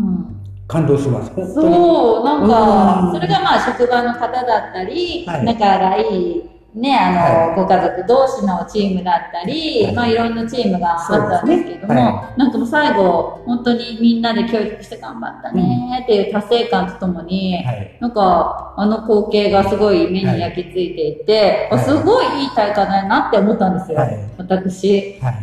[0.67, 1.31] 感動します。
[1.53, 6.43] そう、なんうんか、それがまあ職場の方だったり、はい仲がいい、
[6.77, 17.97] ね、あの、はいご家族同士のチームだったり、はいまあいろんなチームがあったんですけれども、ねはなんかもう最後、本当にみんなで協力して頑張ったねっていう達成感とともに、はい。
[17.99, 25.19] なんか、あの光景がすごい目に焼き付いていて、はいあすごいいい大会だなって思ったんですよ、はい私。
[25.21, 25.33] はい。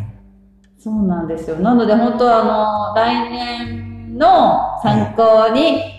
[0.78, 1.56] そうなんですよ。
[1.56, 5.93] なので本当はあの、来年の参考に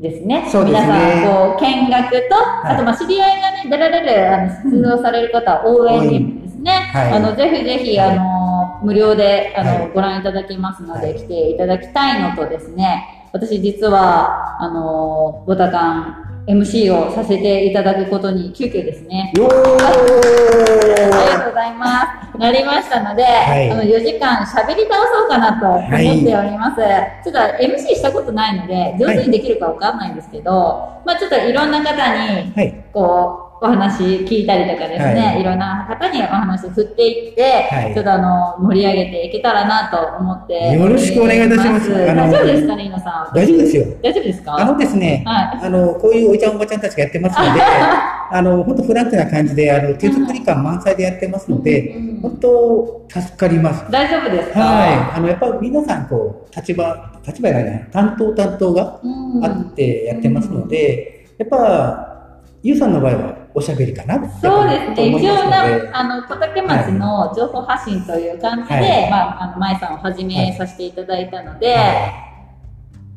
[0.00, 0.80] ですね、そうですね。
[0.82, 2.20] 皆さん、こう、見学と、い。
[2.64, 7.12] あとまあ知り合いがね、出られる、あの、出場される方は応援にですね、はい。
[7.12, 9.90] あの、ぜひぜひ、あの、無料で、あの、はい。
[9.94, 11.14] ご覧いただきますので、はい。
[11.14, 22.23] 来ていただきたいのとですね、私実は、あの、ボタカン MC をさせていただくことに急遽ですね、よありがとうございます。
[22.38, 23.26] なりましたので、い
[23.70, 26.80] あの4時間喋り倒そうかなと思っております。
[27.24, 32.84] ちょっと MC したことないので、上手にできるかわかんないんですけど、まあちょっといろんな方に、はい。
[32.92, 40.72] こう、お話聞いたりとかですね、はいい、ろんな方にお話振っていって、はいちょっとあの、盛り上げていけたらなと思って。
[40.72, 43.34] よろしくお願いいたします大丈夫ですかね、皆さん。
[43.34, 43.84] 大丈夫ですよ。
[44.02, 44.56] 大丈夫ですか？
[44.58, 47.60] あのですね、はあの、こういうおいちゃんおばちゃんたちがやってますので、
[48.30, 53.84] あの、本当フラットな感じで、あの、手作り感満載でやってますので、うん本当助かります。
[53.90, 54.60] 大丈夫ですか？
[54.60, 55.16] はい。
[55.16, 59.44] あの、やっぱり皆さん、こう、立場、立場じゃないな、担当担当がうん。
[59.44, 62.30] あってやってますので、やっぱ、
[62.62, 65.08] ゆうさんの場合はおしゃべりかなそうですね。
[65.10, 69.10] 一応なあの、小竹町の情報発信という感じで、はい。
[69.10, 71.74] まあ、あの、舞さんをはじめさせていただいたので、は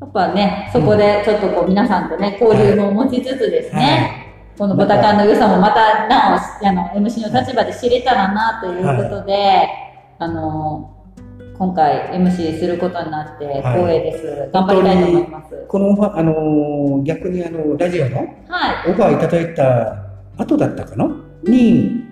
[0.01, 4.27] やっぱね、そこでちょっとこう皆さんとね、交流も持ちつつですね、
[4.58, 9.70] このボタカンの良さもまた、なお、あの、MC の立場で知れたらなということで、
[10.18, 10.95] あの、
[11.60, 14.49] 今回 MC することになって光栄です。
[14.51, 15.66] 頑張りたいと思います。
[15.68, 18.91] このあのー逆にあの、ラジオのはい。
[18.91, 19.95] オファーいただいた
[20.38, 21.08] 後だったかな？
[21.43, 22.03] に、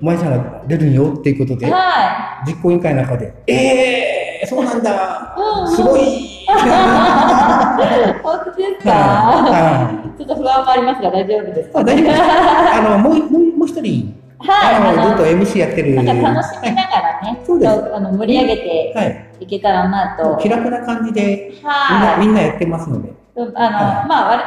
[0.00, 5.40] 舞さんが出るよっていうことで、は実行委員会の中で、えー、そうなんだい。
[5.40, 6.00] うんすごい
[8.44, 15.94] 本当ですかはちょっと不安もありますが大丈夫ですかあ大丈夫ですあの、もう、もうもう一人、はい、あの、ずっと MC やってる。
[15.94, 19.30] なんか楽しみながらね、そうですあの盛り上げてはい。
[19.40, 20.36] いけたらなと。
[20.36, 22.20] 気楽な感じで、みんな、はい。
[22.20, 23.12] みんなやってますので。
[23.36, 23.54] あの、はい
[24.08, 24.44] まあ、割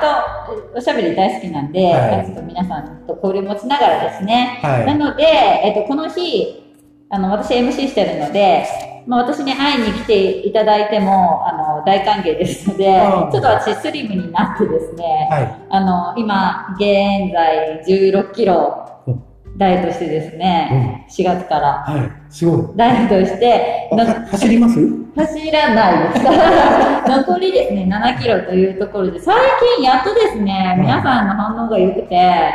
[0.71, 4.59] とおしゃべり大好きなんで、はいちょっと皆さんと交流持ちながらですね。
[4.61, 6.63] はいなので、えっと、この日、
[7.09, 8.65] あの、私 MC してるので、
[9.07, 15.55] まあ、私に会いに来ていただいても、あの、大歓迎ですので、ちょっと私スリムになってですね、はい。
[15.69, 19.23] あの、今、現在16キロうん
[19.57, 22.11] ダイエットしてですね、4月からはい。
[22.31, 22.77] すごい。
[22.77, 23.89] ダイエットして、
[24.29, 24.79] 走ります？
[25.15, 26.23] 走らないです。
[27.09, 29.33] 残りですね、7キロというところで、最
[29.77, 32.51] 近やっとですね、うん皆さんの反応が良くて、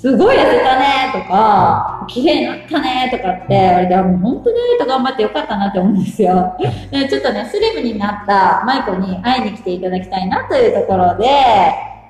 [0.00, 6.56] すごい痩せたねとか、綺麗になったねとかって言われて、あもう本当ダイエット頑張ってよかったなって思うんですよ。
[6.90, 11.26] でちょっとね、スリムになったマイコに会いに来ていただきたいなというところで、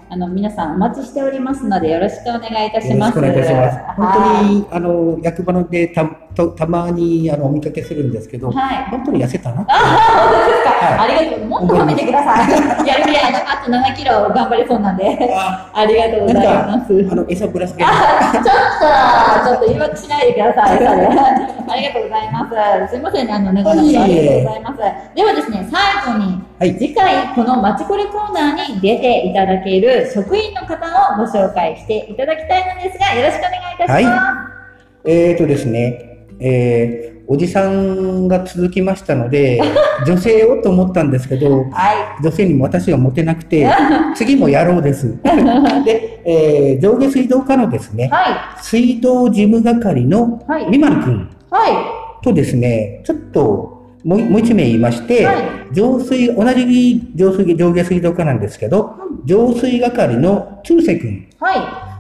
[0.09, 3.19] あの、皆さんお待ちしておりますので、よろしくお願いいたします。
[3.19, 6.05] 本当に、あの、役場のでた、
[6.35, 8.85] とたまに、あの、お見かけするんですけど、はい。
[8.91, 9.65] 本当に痩せたな。
[9.69, 9.75] あ、
[10.19, 11.47] 本当ですか、はありがとう。
[11.47, 12.87] もっと褒めてください。
[12.87, 15.35] やる気あのあと7キロ頑張れそうなんで。
[15.35, 17.09] あありがとうございます。
[17.11, 18.51] あの、餌ぶら下げちょっと、
[19.47, 20.79] ちょっと言い訳しないでください。
[21.71, 22.91] ありがとうございます。
[22.91, 24.79] すいませんね、あの、長々とありがとうございます。
[25.15, 26.79] ではですね、最後に、はい。
[26.79, 30.75] 次回このまちこれコーナーに出ていただける職員の方
[31.15, 34.61] をご紹介していただきたいのですが、よろしくお願いいたします。
[35.05, 36.10] えーとですね、
[36.41, 39.61] えー、おじさんが続きましたので、
[40.07, 43.69] 女性をと思ったんですけど、は女性にも私はモテなくて、
[44.17, 45.17] 次もやろうです。
[45.85, 47.97] で、えー上下水道課のですい。
[47.97, 51.29] ね、は水道事務係のはいみまるくん
[52.23, 55.37] とですね、ちょっともうもう一名言いまして、はい
[55.73, 61.11] 浄水、同じ浄水上下水道課なんですけど、浄水係の中世くん。
[61.11, 61.29] い。
[61.39, 61.55] は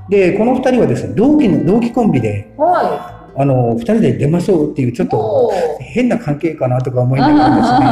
[0.08, 0.10] い。
[0.10, 5.10] で、この二人はですね、同期の、同期コンビで、はあの、二人で出ましょうっていう、ちょっい。
[5.10, 7.86] と変な関係かなとか思いながらですね、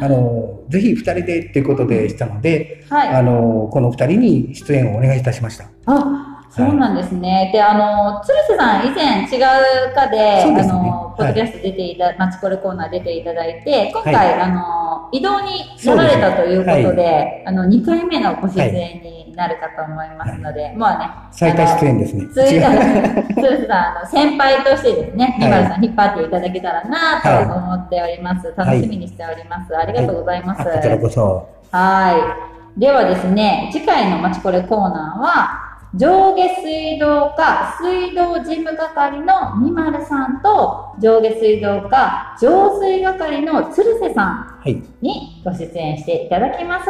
[0.06, 3.08] あの、ぜひ二人でっていうことでしたので、はい。
[3.08, 5.64] あの、この二人に出演をお願いいたしました。
[5.86, 7.48] あ、そうなんですね。
[7.50, 22.26] で、あの、鶴瀬さん以前違う課で、ですねあの、ポッドキャスト出ていた、マチコレコーナー出ていただいて、今回、はいあの、移動になられたということで、そうあの、2回目のご出演になるかと思いますので、まあね、最多出演ですね。
[22.34, 28.52] 鶴瀬さん、あの、先輩としてですね、はいニマルさん引っ張っていただけたらなと思っております。
[28.54, 29.74] 楽しみにしております。
[29.74, 30.60] ありがとうございます。
[30.60, 31.48] あこちらこそ。
[31.70, 32.36] は
[32.76, 32.80] い。
[32.80, 44.82] ではですね、次回のマチコレコーナーは、上下水道課水道事務係のみまるさんと、上下水道課浄水係の鶴瀬さんはい。
[45.02, 46.88] にご出演していただきます。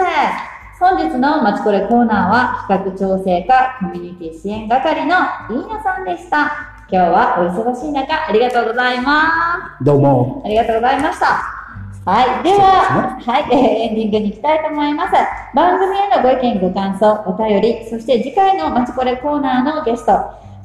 [0.79, 5.17] 本日のまちこれコーナーは企画調整課コミュニティ支援係の
[5.51, 6.53] 飯野さんでした。
[6.89, 9.85] 今日はお忙しい中ありがとうございます。
[9.85, 10.43] どうも。
[10.45, 11.62] ありがとうございました。
[12.05, 12.43] はい。
[12.43, 15.13] では、はい、えーエンディングに行きたいと思います。
[15.55, 20.13] 番組へのご意見、ご感想、お便り、そして次回のまちこれコーナーのゲスト、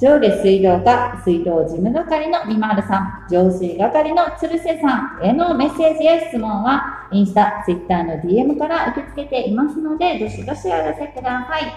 [0.02, 11.72] 上下水道課水道事務係のみまるさん、浄水係の鶴瀬さんへのメッセージや質問は、インスタ、ツイッターの DM から受け付けていますので、どしどしお寄せください。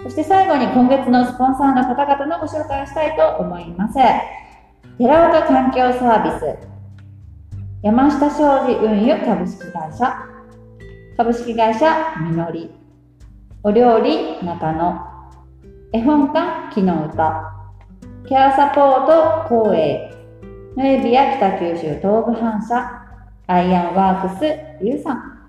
[0.00, 3.98] そして最後に今月のスポンサーの方々のご紹介をしたいと思います。
[4.96, 6.71] 寺岡環境サービス、
[7.82, 10.14] 山下商事運輸株式会社、
[11.16, 12.70] 株式会社みのり、
[13.64, 15.00] お料理中野、
[15.92, 17.52] 絵本館木の歌、
[18.28, 19.06] ケアサポー
[19.48, 20.14] ト光栄、
[20.76, 22.88] ノエビア北九州東部反射、
[23.48, 24.44] アイアンワークス
[24.80, 25.41] ゆうさん、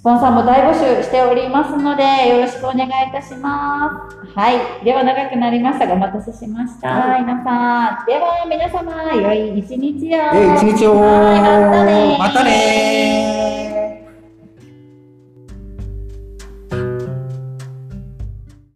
[0.00, 4.34] スポンサーも大募集しておりますので、よろしくお願いいたします。
[4.34, 4.82] はい。
[4.82, 7.18] では長くなりましたが、お待たせしました。
[7.20, 8.06] 皆さん。
[8.06, 10.16] では、皆様、良い一日を。
[10.16, 10.98] えー、一日を。
[11.02, 13.69] はいまたねーまたねー